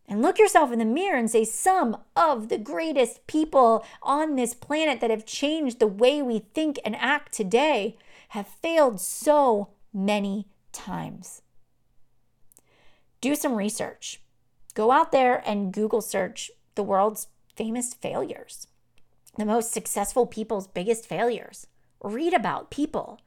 and 0.07 0.21
look 0.21 0.37
yourself 0.37 0.71
in 0.71 0.79
the 0.79 0.85
mirror 0.85 1.17
and 1.17 1.29
say, 1.29 1.45
Some 1.45 1.97
of 2.15 2.49
the 2.49 2.57
greatest 2.57 3.25
people 3.27 3.85
on 4.01 4.35
this 4.35 4.53
planet 4.53 4.99
that 4.99 5.09
have 5.09 5.25
changed 5.25 5.79
the 5.79 5.87
way 5.87 6.21
we 6.21 6.39
think 6.53 6.79
and 6.83 6.95
act 6.95 7.33
today 7.33 7.97
have 8.29 8.47
failed 8.47 8.99
so 8.99 9.69
many 9.93 10.47
times. 10.71 11.41
Do 13.21 13.35
some 13.35 13.55
research. 13.55 14.21
Go 14.73 14.91
out 14.91 15.11
there 15.11 15.41
and 15.45 15.71
Google 15.71 16.01
search 16.01 16.51
the 16.75 16.83
world's 16.83 17.27
famous 17.55 17.93
failures, 17.93 18.67
the 19.37 19.45
most 19.45 19.71
successful 19.71 20.25
people's 20.25 20.67
biggest 20.67 21.07
failures. 21.07 21.67
Read 22.01 22.33
about 22.33 22.71
people 22.71 23.21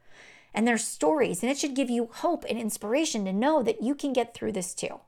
and 0.52 0.66
their 0.66 0.78
stories, 0.78 1.42
and 1.42 1.50
it 1.50 1.58
should 1.58 1.74
give 1.74 1.88
you 1.88 2.10
hope 2.12 2.44
and 2.48 2.58
inspiration 2.58 3.24
to 3.24 3.32
know 3.32 3.62
that 3.62 3.82
you 3.82 3.94
can 3.94 4.12
get 4.12 4.34
through 4.34 4.52
this 4.52 4.74
too. 4.74 5.00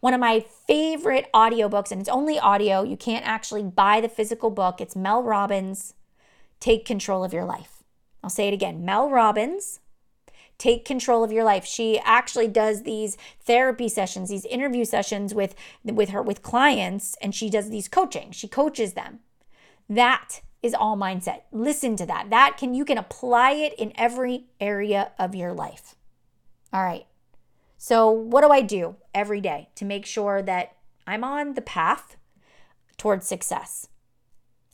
One 0.00 0.14
of 0.14 0.20
my 0.20 0.40
favorite 0.40 1.28
audiobooks, 1.34 1.90
and 1.90 2.00
it's 2.00 2.08
only 2.08 2.38
audio, 2.38 2.82
you 2.82 2.96
can't 2.96 3.26
actually 3.26 3.62
buy 3.62 4.00
the 4.00 4.08
physical 4.08 4.50
book. 4.50 4.80
It's 4.80 4.96
Mel 4.96 5.22
Robbins, 5.22 5.94
Take 6.58 6.84
Control 6.84 7.24
of 7.24 7.32
Your 7.32 7.44
Life. 7.44 7.82
I'll 8.22 8.30
say 8.30 8.48
it 8.48 8.54
again 8.54 8.84
Mel 8.84 9.10
Robbins, 9.10 9.80
Take 10.58 10.84
Control 10.84 11.24
of 11.24 11.32
Your 11.32 11.44
Life. 11.44 11.64
She 11.64 11.98
actually 12.00 12.48
does 12.48 12.82
these 12.82 13.16
therapy 13.40 13.88
sessions, 13.88 14.28
these 14.28 14.44
interview 14.46 14.84
sessions 14.84 15.34
with, 15.34 15.54
with 15.84 16.10
her 16.10 16.22
with 16.22 16.42
clients, 16.42 17.16
and 17.22 17.34
she 17.34 17.48
does 17.48 17.70
these 17.70 17.88
coaching. 17.88 18.30
She 18.30 18.48
coaches 18.48 18.92
them. 18.92 19.20
That 19.88 20.40
is 20.62 20.74
all 20.74 20.96
mindset. 20.96 21.42
Listen 21.52 21.96
to 21.96 22.06
that. 22.06 22.30
That 22.30 22.56
can 22.58 22.74
you 22.74 22.84
can 22.84 22.98
apply 22.98 23.52
it 23.52 23.74
in 23.78 23.92
every 23.96 24.44
area 24.60 25.12
of 25.18 25.34
your 25.34 25.52
life. 25.52 25.96
All 26.72 26.82
right. 26.82 27.06
So, 27.82 28.10
what 28.10 28.42
do 28.42 28.50
I 28.50 28.60
do 28.60 28.96
every 29.14 29.40
day 29.40 29.70
to 29.76 29.86
make 29.86 30.04
sure 30.04 30.42
that 30.42 30.76
I'm 31.06 31.24
on 31.24 31.54
the 31.54 31.62
path 31.62 32.18
towards 32.98 33.26
success? 33.26 33.88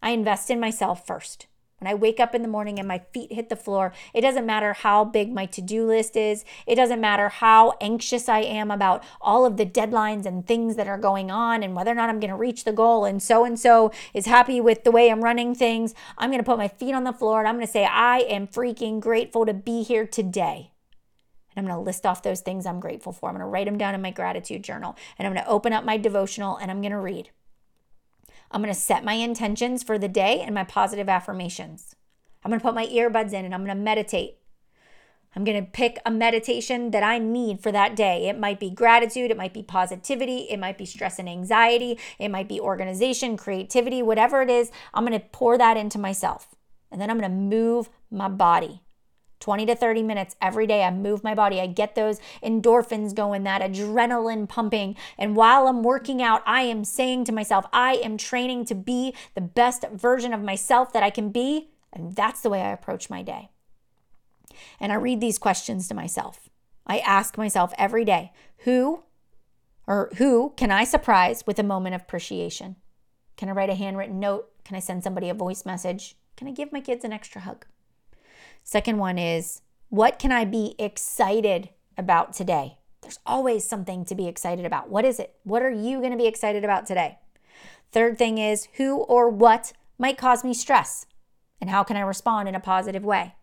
I 0.03 0.11
invest 0.11 0.51
in 0.51 0.59
myself 0.59 1.07
first. 1.07 1.47
When 1.79 1.89
I 1.89 1.95
wake 1.95 2.19
up 2.19 2.35
in 2.35 2.43
the 2.43 2.49
morning 2.49 2.81
and 2.81 2.89
my 2.89 3.03
feet 3.15 3.33
hit 3.33 3.49
the 3.49 3.55
floor, 3.55 3.93
it 4.13 4.23
doesn't 4.23 4.45
matter 4.45 4.73
how 4.73 5.05
big 5.05 5.33
my 5.33 5.47
to 5.47 5.63
do 5.63 5.87
list 5.87 6.17
is. 6.17 6.45
It 6.67 6.75
doesn't 6.75 7.01
matter 7.01 7.29
how 7.29 7.75
anxious 7.81 8.29
I 8.29 8.41
am 8.41 8.73
about 8.73 9.05
all 9.21 9.47
of 9.47 9.57
the 9.57 9.67
deadlines 9.67 10.27
and 10.27 10.45
things 10.45 10.75
that 10.75 10.89
are 10.89 10.99
going 10.99 11.31
on 11.31 11.63
and 11.63 11.77
whether 11.77 11.93
or 11.93 11.95
not 11.95 12.11
I'm 12.11 12.19
going 12.19 12.33
to 12.33 12.37
reach 12.37 12.65
the 12.65 12.73
goal. 12.73 13.05
And 13.05 13.23
so 13.23 13.45
and 13.45 13.57
so 13.57 13.93
is 14.15 14.27
happy 14.27 14.61
with 14.61 14.83
the 14.83 14.91
way 14.91 15.13
I'm 15.13 15.23
running 15.23 15.55
things. 15.55 15.95
I'm 16.19 16.31
going 16.31 16.43
to 16.43 16.45
put 16.45 16.59
my 16.59 16.67
feet 16.67 16.93
on 16.93 17.05
the 17.05 17.13
floor 17.13 17.39
and 17.39 17.47
I'm 17.47 17.55
going 17.55 17.67
to 17.67 17.73
say, 17.73 17.85
I 17.85 18.19
am 18.23 18.49
freaking 18.49 18.99
grateful 18.99 19.47
to 19.47 19.55
be 19.55 19.85
here 19.85 20.09
today. 20.09 20.73
And 21.57 21.65
I'm 21.65 21.73
going 21.73 21.83
to 21.83 21.87
list 21.87 22.05
off 22.05 22.23
those 22.23 22.43
things 22.43 22.67
I'm 22.67 22.81
grateful 22.81 23.13
for. 23.13 23.29
I'm 23.29 23.35
going 23.35 23.41
to 23.41 23.47
write 23.49 23.65
them 23.65 23.79
down 23.79 23.95
in 23.95 24.03
my 24.03 24.11
gratitude 24.11 24.63
journal. 24.63 24.95
And 25.19 25.27
I'm 25.27 25.33
going 25.33 25.45
to 25.45 25.51
open 25.51 25.73
up 25.73 25.85
my 25.85 25.97
devotional 25.97 26.59
and 26.59 26.71
I'm 26.71 26.83
going 26.83 26.93
to 26.93 26.99
read. 26.99 27.31
I'm 28.51 28.63
going 28.63 28.73
to 28.73 28.79
set 28.79 29.05
my 29.05 29.15
intentions 29.15 29.83
for 29.83 29.99
the 29.99 30.09
day 30.09 30.41
and 30.41 30.55
my 30.55 30.65
positive 30.65 31.09
affirmations. 31.09 31.97
I'm 32.45 32.51
going 32.51 32.61
to 32.61 32.65
put 32.65 32.75
my 32.75 32.87
earbuds 32.87 33.33
in 33.33 33.45
and 33.45 33.55
I'm 33.55 33.65
going 33.65 33.77
to 33.77 33.83
meditate. 33.83 34.37
I'm 35.35 35.45
going 35.45 35.63
to 35.63 35.71
pick 35.71 35.99
a 36.07 36.11
meditation 36.11 36.93
that 36.93 37.03
I 37.03 37.19
need 37.19 37.61
for 37.61 37.71
that 37.71 37.95
day. 37.95 38.29
It 38.29 38.39
might 38.39 38.59
be 38.59 38.71
gratitude, 38.71 39.31
it 39.31 39.37
might 39.37 39.53
be 39.53 39.63
positivity, 39.63 40.47
it 40.49 40.59
might 40.59 40.79
be 40.79 40.87
stress 40.87 41.19
and 41.19 41.29
anxiety, 41.29 41.99
it 42.19 42.31
might 42.31 42.49
be 42.49 42.59
organization, 42.59 43.37
creativity, 43.37 44.01
whatever 44.01 44.41
it 44.41 44.49
is. 44.49 44.71
I'm 44.95 45.05
going 45.05 45.21
to 45.21 45.27
pour 45.33 45.59
that 45.59 45.77
into 45.77 45.99
myself. 45.99 46.55
And 46.91 47.01
then 47.01 47.11
I'm 47.11 47.19
going 47.19 47.31
to 47.31 47.37
move 47.37 47.91
my 48.11 48.29
body. 48.29 48.81
20 49.41 49.67
to 49.67 49.77
30 49.77 50.03
minutes 50.03 50.37
every 50.41 50.67
day. 50.67 50.83
I 50.83 50.91
move 50.91 51.23
my 51.23 51.35
body. 51.35 51.61
I 51.61 51.67
get 51.67 51.95
those 51.95 52.21
endorphins 52.43 53.15
going, 53.15 53.45
that 53.45 53.63
adrenaline 53.63 54.49
pumping. 54.49 54.97
And 55.19 55.37
while 55.37 55.67
I'm 55.69 55.83
working 55.83 56.23
out, 56.23 56.43
I 56.47 56.63
am 56.63 56.85
saying 56.85 57.25
to 57.27 57.33
myself, 57.33 57.67
I 57.73 57.95
am 57.97 58.17
training 58.17 58.65
to 58.67 58.75
be 58.75 59.15
the 59.35 59.41
best 59.41 59.85
version 59.93 60.33
of 60.33 60.43
myself 60.43 60.93
that 60.93 61.03
I 61.03 61.11
can 61.11 61.31
be. 61.31 61.71
And 61.93 62.15
that's 62.15 62.41
the 62.41 62.51
way 62.51 62.63
I 62.63 62.73
approach 62.73 63.11
my 63.11 63.23
day. 63.23 63.51
And 64.81 64.93
I 64.93 64.97
read 64.97 65.21
these 65.21 65.39
questions 65.39 65.89
to 65.89 65.95
myself. 65.95 66.49
I 66.87 66.99
ask 66.99 67.37
myself 67.37 67.73
every 67.79 68.05
day, 68.05 68.33
who 68.59 69.03
or 69.87 70.11
who 70.17 70.53
can 70.57 70.71
I 70.71 70.85
surprise 70.85 71.47
with 71.47 71.59
a 71.59 71.65
moment 71.65 71.95
of 71.95 72.03
appreciation? 72.03 72.77
Can 73.37 73.49
I 73.49 73.53
write 73.53 73.71
a 73.71 73.75
handwritten 73.75 74.19
note? 74.19 74.51
Can 74.65 74.77
I 74.77 74.81
send 74.81 75.05
somebody 75.05 75.29
a 75.29 75.35
voice 75.35 75.65
message? 75.65 76.17
Can 76.37 76.49
I 76.49 76.53
give 76.53 76.73
my 76.73 76.81
kids 76.81 77.05
an 77.05 77.13
extra 77.13 77.43
hug? 77.43 77.67
Second 78.67 78.99
one 78.99 79.17
is 79.17 79.63
what 79.91 80.19
can 80.19 80.33
I 80.33 80.45
be 80.45 80.75
excited 80.77 81.69
about 81.97 82.33
today? 82.33 82.79
There's 83.01 83.21
always 83.25 83.65
something 83.65 84.05
to 84.07 84.17
be 84.17 84.27
excited 84.27 84.67
about. 84.67 84.91
What 84.91 85.05
is 85.05 85.21
it? 85.21 85.37
What 85.45 85.63
are 85.63 85.71
you 85.71 86.01
going 86.01 86.11
to 86.11 86.19
be 86.19 86.27
excited 86.27 86.65
about 86.65 86.85
today? 86.85 87.21
Third 87.93 88.19
thing 88.19 88.39
is 88.39 88.67
who 88.75 88.97
or 89.05 89.31
what 89.31 89.73
might 89.99 90.19
cause 90.19 90.43
me 90.43 90.53
stress? 90.53 91.07
And 91.61 91.71
how 91.71 91.85
can 91.85 91.97
I 91.97 92.01
respond 92.01 92.49
in 92.49 92.57
a 92.57 92.61
positive 92.61 93.05
way? 93.05 93.37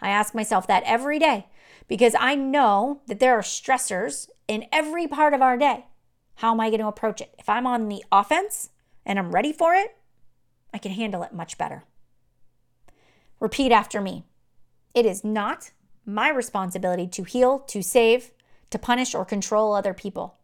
I 0.00 0.08
ask 0.08 0.34
myself 0.34 0.66
that 0.66 0.82
every 0.82 1.20
day 1.20 1.46
because 1.86 2.16
I 2.18 2.34
know 2.34 3.02
that 3.06 3.20
there 3.20 3.38
are 3.38 3.42
stressors 3.42 4.28
in 4.48 4.66
every 4.72 5.06
part 5.06 5.32
of 5.32 5.42
our 5.42 5.56
day. 5.56 5.86
How 6.34 6.50
am 6.50 6.58
I 6.58 6.70
going 6.70 6.80
to 6.80 6.88
approach 6.88 7.20
it? 7.20 7.32
If 7.38 7.48
I'm 7.48 7.68
on 7.68 7.88
the 7.88 8.04
offense 8.10 8.70
and 9.04 9.16
I'm 9.16 9.30
ready 9.30 9.52
for 9.52 9.74
it, 9.74 9.96
I 10.74 10.78
can 10.78 10.90
handle 10.90 11.22
it 11.22 11.32
much 11.32 11.56
better. 11.56 11.84
Repeat 13.38 13.70
after 13.70 14.00
me 14.00 14.24
it 14.96 15.04
is 15.04 15.22
not 15.22 15.72
my 16.06 16.30
responsibility 16.30 17.06
to 17.06 17.22
heal, 17.22 17.58
to 17.60 17.82
save, 17.82 18.32
to 18.70 18.78
punish, 18.78 19.14
or 19.14 19.26
control 19.26 19.74
other 19.74 19.92
people. 19.92 20.38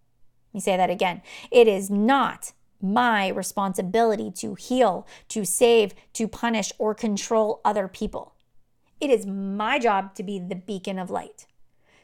Let 0.50 0.54
me 0.54 0.60
say 0.60 0.76
that 0.76 0.90
again. 0.90 1.22
It 1.50 1.66
is 1.66 1.88
not 1.88 2.52
my 2.80 3.28
responsibility 3.28 4.30
to 4.32 4.54
heal, 4.54 5.06
to 5.28 5.46
save, 5.46 5.94
to 6.12 6.28
punish, 6.28 6.70
or 6.78 6.94
control 6.94 7.62
other 7.64 7.88
people. 7.88 8.34
It 9.00 9.08
is 9.08 9.24
my 9.24 9.78
job 9.78 10.14
to 10.16 10.22
be 10.22 10.38
the 10.38 10.54
beacon 10.54 10.98
of 10.98 11.10
light, 11.10 11.46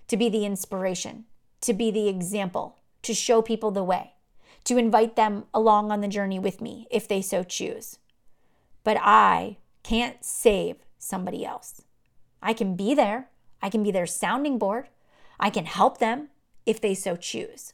to 0.09 0.17
be 0.17 0.31
the 0.31 0.47
inspiration, 0.47 1.27
to 1.61 1.75
be 1.75 1.91
the 1.91 2.09
example, 2.09 2.79
to 3.03 3.13
show 3.13 3.43
people 3.43 3.73
the 3.73 3.85
way, 3.85 4.15
to 4.65 4.79
invite 4.79 5.17
them 5.17 5.45
along 5.53 5.93
on 5.93 6.01
the 6.01 6.09
journey 6.09 6.39
with 6.39 6.63
me 6.63 6.87
if 6.91 7.07
they 7.07 7.21
so 7.21 7.43
choose. 7.43 7.99
But 8.85 8.97
I 9.03 9.59
can't 9.83 10.25
save 10.25 10.77
somebody 10.97 11.45
else. 11.45 11.83
I 12.43 12.53
can 12.53 12.77
be 12.77 12.95
there. 12.95 13.29
I 13.61 13.71
can 13.71 13.83
be 13.83 13.91
their 13.91 14.07
sounding 14.07 14.59
board. 14.59 14.89
I 15.41 15.51
can 15.51 15.67
help 15.67 15.99
them 15.99 16.29
if 16.67 16.81
they 16.81 16.95
so 16.95 17.17
choose. 17.17 17.73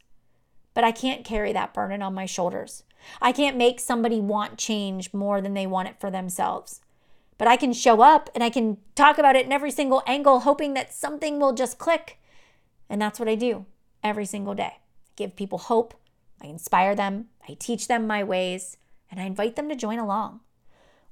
But 0.72 0.84
I 0.84 0.92
can't 0.92 1.24
carry 1.24 1.52
that 1.52 1.74
burden 1.74 2.02
on 2.02 2.14
my 2.14 2.26
shoulders 2.26 2.84
I 3.20 3.32
can't 3.32 3.56
make 3.56 3.80
somebody 3.80 4.20
want 4.20 4.58
change 4.58 5.12
more 5.12 5.40
than 5.40 5.54
they 5.54 5.66
want 5.66 5.88
it 5.88 6.00
for 6.00 6.10
themselves. 6.10 6.80
But 7.38 7.48
I 7.48 7.56
can 7.56 7.72
show 7.72 8.00
up 8.00 8.30
and 8.34 8.44
I 8.44 8.50
can 8.50 8.78
talk 8.94 9.18
about 9.18 9.36
it 9.36 9.46
in 9.46 9.52
every 9.52 9.70
single 9.70 10.02
angle, 10.06 10.40
hoping 10.40 10.74
that 10.74 10.94
something 10.94 11.40
will 11.40 11.52
just 11.52 11.78
click. 11.78 12.18
And 12.88 13.00
that's 13.00 13.18
what 13.18 13.28
I 13.28 13.34
do 13.34 13.66
every 14.02 14.26
single 14.26 14.54
day. 14.54 14.62
I 14.64 15.12
give 15.16 15.36
people 15.36 15.58
hope, 15.58 15.94
I 16.42 16.46
inspire 16.46 16.94
them, 16.94 17.26
I 17.48 17.56
teach 17.58 17.88
them 17.88 18.06
my 18.06 18.22
ways, 18.22 18.76
and 19.10 19.20
I 19.20 19.24
invite 19.24 19.56
them 19.56 19.68
to 19.68 19.74
join 19.74 19.98
along. 19.98 20.40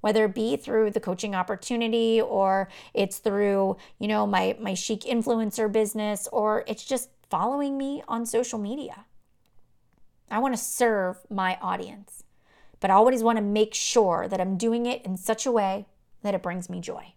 Whether 0.03 0.27
it 0.27 0.35
be 0.35 0.57
through 0.57 0.91
the 0.91 1.01
coaching 1.01 1.35
opportunity 1.35 2.21
or 2.21 2.69
it's 2.93 3.19
through, 3.19 3.79
you 3.99 4.09
know, 4.09 4.27
my 4.27 4.57
my 4.61 4.75
chic 4.75 5.03
influencer 5.03 5.73
business 5.73 6.29
or 6.31 6.65
it's 6.67 6.85
just 6.85 7.09
following 7.31 7.79
me 7.79 8.03
on 8.07 8.27
social 8.27 8.59
media. 8.59 9.07
I 10.31 10.39
want 10.39 10.55
to 10.55 10.63
serve 10.63 11.19
my 11.31 11.57
audience, 11.63 12.25
but 12.81 12.91
I 12.91 12.95
always 12.95 13.23
want 13.23 13.37
to 13.39 13.43
make 13.43 13.75
sure 13.75 14.27
that 14.29 14.41
I'm 14.41 14.57
doing 14.57 14.87
it 14.87 15.05
in 15.05 15.17
such 15.17 15.47
a 15.47 15.53
way 15.53 15.87
that 16.23 16.35
it 16.35 16.43
brings 16.43 16.69
me 16.69 16.81
joy. 16.81 17.15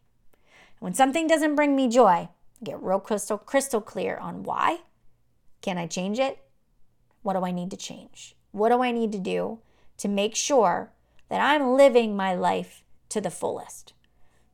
When 0.79 0.93
something 0.93 1.25
doesn't 1.27 1.55
bring 1.55 1.75
me 1.75 1.87
joy, 1.87 2.07
I 2.07 2.29
get 2.63 2.81
real 2.81 2.99
crystal 2.99 3.37
crystal 3.37 3.81
clear 3.81 4.17
on 4.17 4.43
why. 4.43 4.81
Can 5.61 5.79
I 5.79 5.87
change 5.87 6.19
it? 6.19 6.37
What 7.23 7.33
do 7.33 7.43
I 7.43 7.51
need 7.51 7.71
to 7.71 7.77
change? 7.77 8.35
What 8.51 8.69
do 8.69 8.83
I 8.83 8.91
need 8.91 9.11
to 9.13 9.17
do 9.17 9.59
to 9.97 10.07
make 10.07 10.35
sure 10.35 10.91
that 11.29 11.41
I'm 11.41 11.73
living 11.73 12.15
my 12.15 12.33
life 12.33 12.83
to 13.09 13.21
the 13.21 13.31
fullest? 13.31 13.93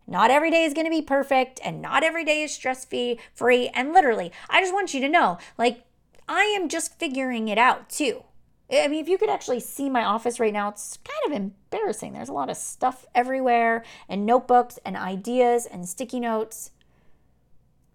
Not 0.08 0.32
every 0.32 0.52
day 0.52 0.64
is 0.64 0.74
going 0.74 0.86
to 0.86 0.92
be 0.92 1.02
perfect 1.02 1.60
and 1.64 1.82
not 1.82 2.04
every 2.04 2.26
day 2.26 2.44
is 2.44 2.54
stress 2.54 2.86
free. 2.86 3.70
And 3.70 3.94
literally, 3.94 4.32
I 4.50 4.62
just 4.62 4.74
want 4.74 4.94
you 4.94 5.02
to 5.02 5.10
know 5.10 5.38
like, 5.58 5.86
I 6.28 6.44
am 6.46 6.70
just 6.70 7.00
figuring 7.00 7.48
it 7.48 7.58
out 7.58 7.90
too. 7.90 8.24
I 8.72 8.88
mean, 8.88 9.02
if 9.02 9.10
you 9.10 9.18
could 9.18 9.30
actually 9.30 9.60
see 9.60 9.90
my 9.90 10.06
office 10.06 10.40
right 10.40 10.54
now, 10.54 10.70
it's 10.70 10.98
kind 11.04 11.34
of 11.34 11.42
embarrassing. 11.42 12.14
There's 12.14 12.30
a 12.30 12.34
lot 12.34 12.50
of 12.50 12.56
stuff 12.56 13.06
everywhere, 13.14 13.84
and 14.08 14.26
notebooks, 14.26 14.80
and 14.86 14.96
ideas, 14.96 15.66
and 15.66 15.88
sticky 15.88 16.22
notes. 16.22 16.72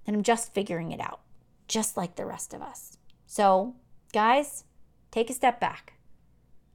And 0.06 0.14
I'm 0.14 0.22
just 0.22 0.52
figuring 0.52 0.92
it 0.92 1.00
out, 1.00 1.20
just 1.66 1.96
like 1.96 2.16
the 2.16 2.26
rest 2.26 2.52
of 2.52 2.60
us. 2.60 2.98
So, 3.26 3.74
guys, 4.12 4.64
take 5.10 5.30
a 5.30 5.34
step 5.34 5.58
back. 5.58 5.94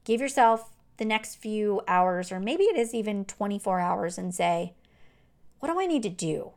Give 0.04 0.20
yourself 0.20 0.71
the 1.02 1.08
next 1.08 1.34
few 1.34 1.80
hours, 1.88 2.30
or 2.30 2.38
maybe 2.38 2.62
it 2.62 2.76
is 2.76 2.94
even 2.94 3.24
24 3.24 3.80
hours, 3.80 4.18
and 4.18 4.32
say, 4.32 4.72
What 5.58 5.68
do 5.68 5.80
I 5.80 5.86
need 5.86 6.04
to 6.04 6.08
do? 6.08 6.52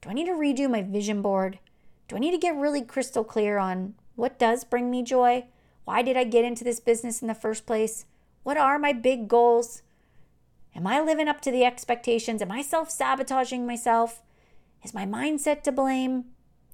Do 0.00 0.10
I 0.10 0.14
need 0.14 0.26
to 0.26 0.32
redo 0.32 0.68
my 0.68 0.82
vision 0.82 1.22
board? 1.22 1.60
Do 2.08 2.16
I 2.16 2.18
need 2.18 2.32
to 2.32 2.38
get 2.38 2.56
really 2.56 2.82
crystal 2.82 3.22
clear 3.22 3.56
on 3.56 3.94
what 4.16 4.36
does 4.36 4.64
bring 4.64 4.90
me 4.90 5.04
joy? 5.04 5.44
Why 5.84 6.02
did 6.02 6.16
I 6.16 6.24
get 6.24 6.44
into 6.44 6.64
this 6.64 6.80
business 6.80 7.22
in 7.22 7.28
the 7.28 7.34
first 7.34 7.66
place? 7.66 8.04
What 8.42 8.56
are 8.56 8.80
my 8.80 8.92
big 8.92 9.28
goals? 9.28 9.82
Am 10.74 10.88
I 10.88 11.00
living 11.00 11.28
up 11.28 11.40
to 11.42 11.52
the 11.52 11.64
expectations? 11.64 12.42
Am 12.42 12.50
I 12.50 12.62
self 12.62 12.90
sabotaging 12.90 13.64
myself? 13.64 14.22
Is 14.82 14.92
my 14.92 15.06
mindset 15.06 15.62
to 15.62 15.72
blame? 15.72 16.24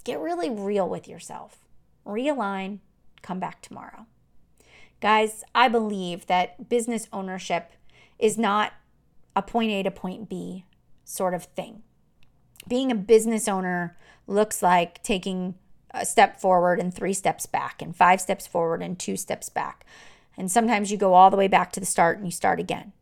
Get 0.03 0.19
really 0.19 0.49
real 0.49 0.89
with 0.89 1.07
yourself. 1.07 1.59
Realign, 2.03 2.79
come 3.21 3.39
back 3.39 3.61
tomorrow. 3.61 4.07
Guys, 5.01 5.43
I 5.55 5.67
believe 5.67 6.27
that 6.27 6.69
business 6.69 7.07
ownership 7.11 7.71
is 8.19 8.37
not 8.37 8.73
a 9.35 9.41
point 9.41 9.71
A 9.71 9.83
to 9.83 9.91
point 9.91 10.29
B 10.29 10.65
sort 11.03 11.33
of 11.33 11.45
thing. 11.45 11.81
Being 12.67 12.91
a 12.91 12.95
business 12.95 13.47
owner 13.47 13.97
looks 14.27 14.61
like 14.61 15.01
taking 15.01 15.55
a 15.89 16.05
step 16.05 16.39
forward 16.39 16.79
and 16.79 16.93
three 16.93 17.13
steps 17.13 17.47
back, 17.47 17.81
and 17.81 17.95
five 17.95 18.21
steps 18.21 18.45
forward 18.45 18.81
and 18.81 18.97
two 18.97 19.17
steps 19.17 19.49
back. 19.49 19.85
And 20.37 20.51
sometimes 20.51 20.91
you 20.91 20.97
go 20.97 21.15
all 21.15 21.31
the 21.31 21.37
way 21.37 21.47
back 21.47 21.71
to 21.73 21.79
the 21.79 21.85
start 21.85 22.17
and 22.17 22.25
you 22.25 22.31
start 22.31 22.59
again. 22.59 22.93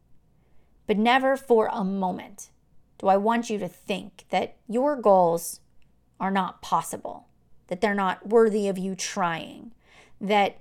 But 0.87 0.97
never 0.97 1.37
for 1.37 1.69
a 1.71 1.83
moment 1.83 2.49
do 2.97 3.07
I 3.07 3.17
want 3.17 3.49
you 3.49 3.59
to 3.59 3.67
think 3.67 4.25
that 4.29 4.57
your 4.67 4.95
goals 4.95 5.59
are 6.19 6.31
not 6.31 6.61
possible, 6.61 7.27
that 7.67 7.79
they're 7.81 7.93
not 7.93 8.27
worthy 8.27 8.67
of 8.67 8.77
you 8.77 8.95
trying, 8.95 9.73
that 10.19 10.59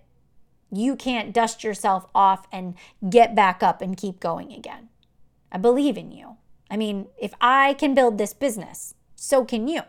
you 0.71 0.97
can't 0.97 1.33
dust 1.33 1.65
yourself 1.65 2.07
off 2.15 2.47
and 2.53 2.75
get 3.09 3.35
back 3.35 3.63
up 3.63 3.81
and 3.81 3.97
keep 3.97 4.21
going 4.21 4.53
again. 4.53 4.89
I 5.51 5.59
believe 5.59 5.97
in 5.97 6.13
you. 6.13 6.37
I 6.71 6.77
mean, 6.77 7.07
if 7.19 7.33
I 7.41 7.75
can 7.75 7.95
build 7.95 8.19
this 8.19 8.35
business, 8.35 8.95
so 9.17 9.45
can 9.45 9.69
you. 9.69 9.83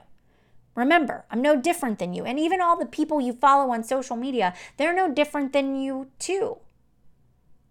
Remember, 0.76 1.26
I'm 1.30 1.42
no 1.42 1.60
different 1.60 2.00
than 2.00 2.14
you. 2.14 2.24
And 2.24 2.40
even 2.40 2.62
all 2.62 2.78
the 2.78 2.86
people 2.86 3.20
you 3.20 3.34
follow 3.34 3.72
on 3.72 3.84
social 3.84 4.16
media, 4.16 4.54
they're 4.78 4.96
no 4.96 5.14
different 5.14 5.52
than 5.52 5.76
you 5.76 6.08
too. 6.20 6.60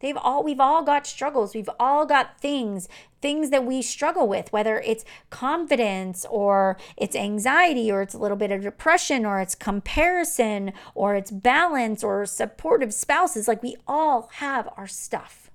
They've 0.01 0.17
all 0.17 0.45
we've 0.45 0.61
all 0.61 0.83
got 0.83 1.07
struggles. 1.07 1.55
We've 1.55 1.71
all 1.79 2.07
got 2.07 2.41
things, 2.41 2.89
things 3.21 3.51
that 3.51 3.65
we 3.65 3.83
struggle 3.83 4.29
with, 4.29 4.53
whether 4.53 4.79
it's 4.81 5.05
confidence 5.31 6.25
or 6.31 6.77
it's 6.97 7.17
anxiety 7.17 7.91
or 7.91 8.03
it's 8.03 8.15
a 8.15 8.19
little 8.19 8.37
bit 8.37 8.53
of 8.53 8.63
depression 8.63 9.27
or 9.27 9.41
it's 9.41 9.55
comparison 9.55 10.73
or 10.95 11.15
it's 11.15 11.31
balance 11.31 12.05
or 12.05 12.27
supportive 12.27 12.95
spouses. 12.95 13.49
Like 13.49 13.63
we 13.63 13.77
all 13.87 14.31
have 14.35 14.69
our 14.77 14.87
stuff. 14.87 15.51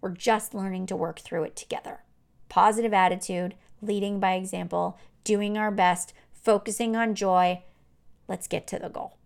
We're 0.00 0.10
just 0.10 0.54
learning 0.54 0.86
to 0.86 0.96
work 0.96 1.20
through 1.20 1.44
it 1.44 1.56
together. 1.56 2.00
Positive 2.48 2.92
attitude, 2.92 3.54
leading 3.80 4.20
by 4.20 4.34
example, 4.34 4.98
doing 5.24 5.56
our 5.56 5.70
best, 5.70 6.12
focusing 6.32 6.96
on 6.96 7.14
joy. 7.14 7.62
Let's 8.28 8.46
get 8.46 8.66
to 8.68 8.78
the 8.78 8.88
goal. 8.88 9.16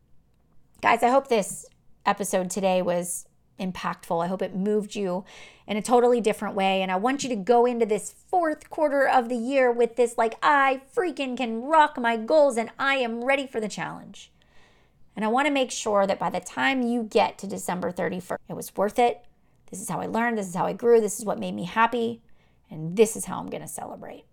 Guys, 0.83 1.03
I 1.03 1.09
hope 1.09 1.29
this 1.29 1.67
episode 2.05 2.51
today 2.51 2.83
was 2.83 3.27
impactful. 3.59 4.25
I 4.25 4.29
hope 4.29 4.43
it 4.43 4.55
moved 4.55 4.95
you 4.95 5.25
in 5.67 5.77
a 5.77 5.83
totally 5.83 6.21
different 6.21 6.55
way. 6.55 6.83
And 6.83 6.91
I 6.91 6.97
want 6.97 7.23
you 7.23 7.29
to 7.29 7.37
go 7.37 7.67
into 7.67 7.87
this 7.87 8.13
fourth 8.13 8.71
quarter 8.71 9.07
of 9.07 9.29
the 9.29 9.37
year 9.37 9.71
with 9.71 9.97
this 9.97 10.19
like, 10.19 10.37
I 10.43 10.83
freaking 10.95 11.37
can 11.37 11.63
rock 11.63 11.99
my 11.99 12.17
goals 12.17 12.57
and 12.57 12.71
I 12.79 12.97
am 12.97 13.25
ready 13.25 13.47
for 13.47 13.61
the 13.61 13.69
challenge. 13.69 14.31
And 15.17 15.25
I 15.25 15.29
want 15.29 15.47
to 15.47 15.53
make 15.53 15.71
sure 15.71 16.07
that 16.07 16.19
by 16.19 16.31
the 16.31 16.41
time 16.41 16.83
you 16.83 17.05
get 17.05 17.39
to 17.39 17.47
December 17.47 17.93
31st, 17.93 18.39
it 18.49 18.57
was 18.57 18.77
worth 18.77 18.99
it. 18.99 19.25
This 19.71 19.81
is 19.81 19.89
how 19.89 20.01
I 20.01 20.07
learned. 20.07 20.39
This 20.39 20.49
is 20.49 20.55
how 20.55 20.67
I 20.67 20.73
grew. 20.73 21.01
This 21.01 21.19
is 21.19 21.25
what 21.25 21.39
made 21.39 21.55
me 21.55 21.65
happy. 21.65 22.21
And 22.71 22.97
this 22.97 23.17
is 23.17 23.27
how 23.27 23.39
I'm 23.39 23.49
going 23.49 23.63
to 23.63 23.69
celebrate. 23.69 24.25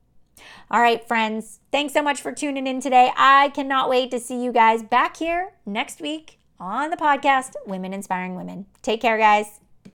All 0.72 0.82
right, 0.82 1.08
friends, 1.08 1.60
thanks 1.72 1.94
so 1.94 2.02
much 2.02 2.20
for 2.20 2.32
tuning 2.32 2.66
in 2.66 2.82
today. 2.82 3.12
I 3.16 3.50
cannot 3.50 3.90
wait 3.90 4.10
to 4.12 4.20
see 4.20 4.44
you 4.44 4.52
guys 4.52 4.82
back 4.82 5.18
here 5.18 5.54
next 5.66 6.02
week 6.02 6.41
on 6.62 6.92
the 6.92 6.98
podcast, 6.98 7.56
Women 7.66 7.92
Inspiring 7.92 8.36
Women. 8.36 8.68
Take 8.84 9.02
care, 9.02 9.18
guys. 9.18 9.61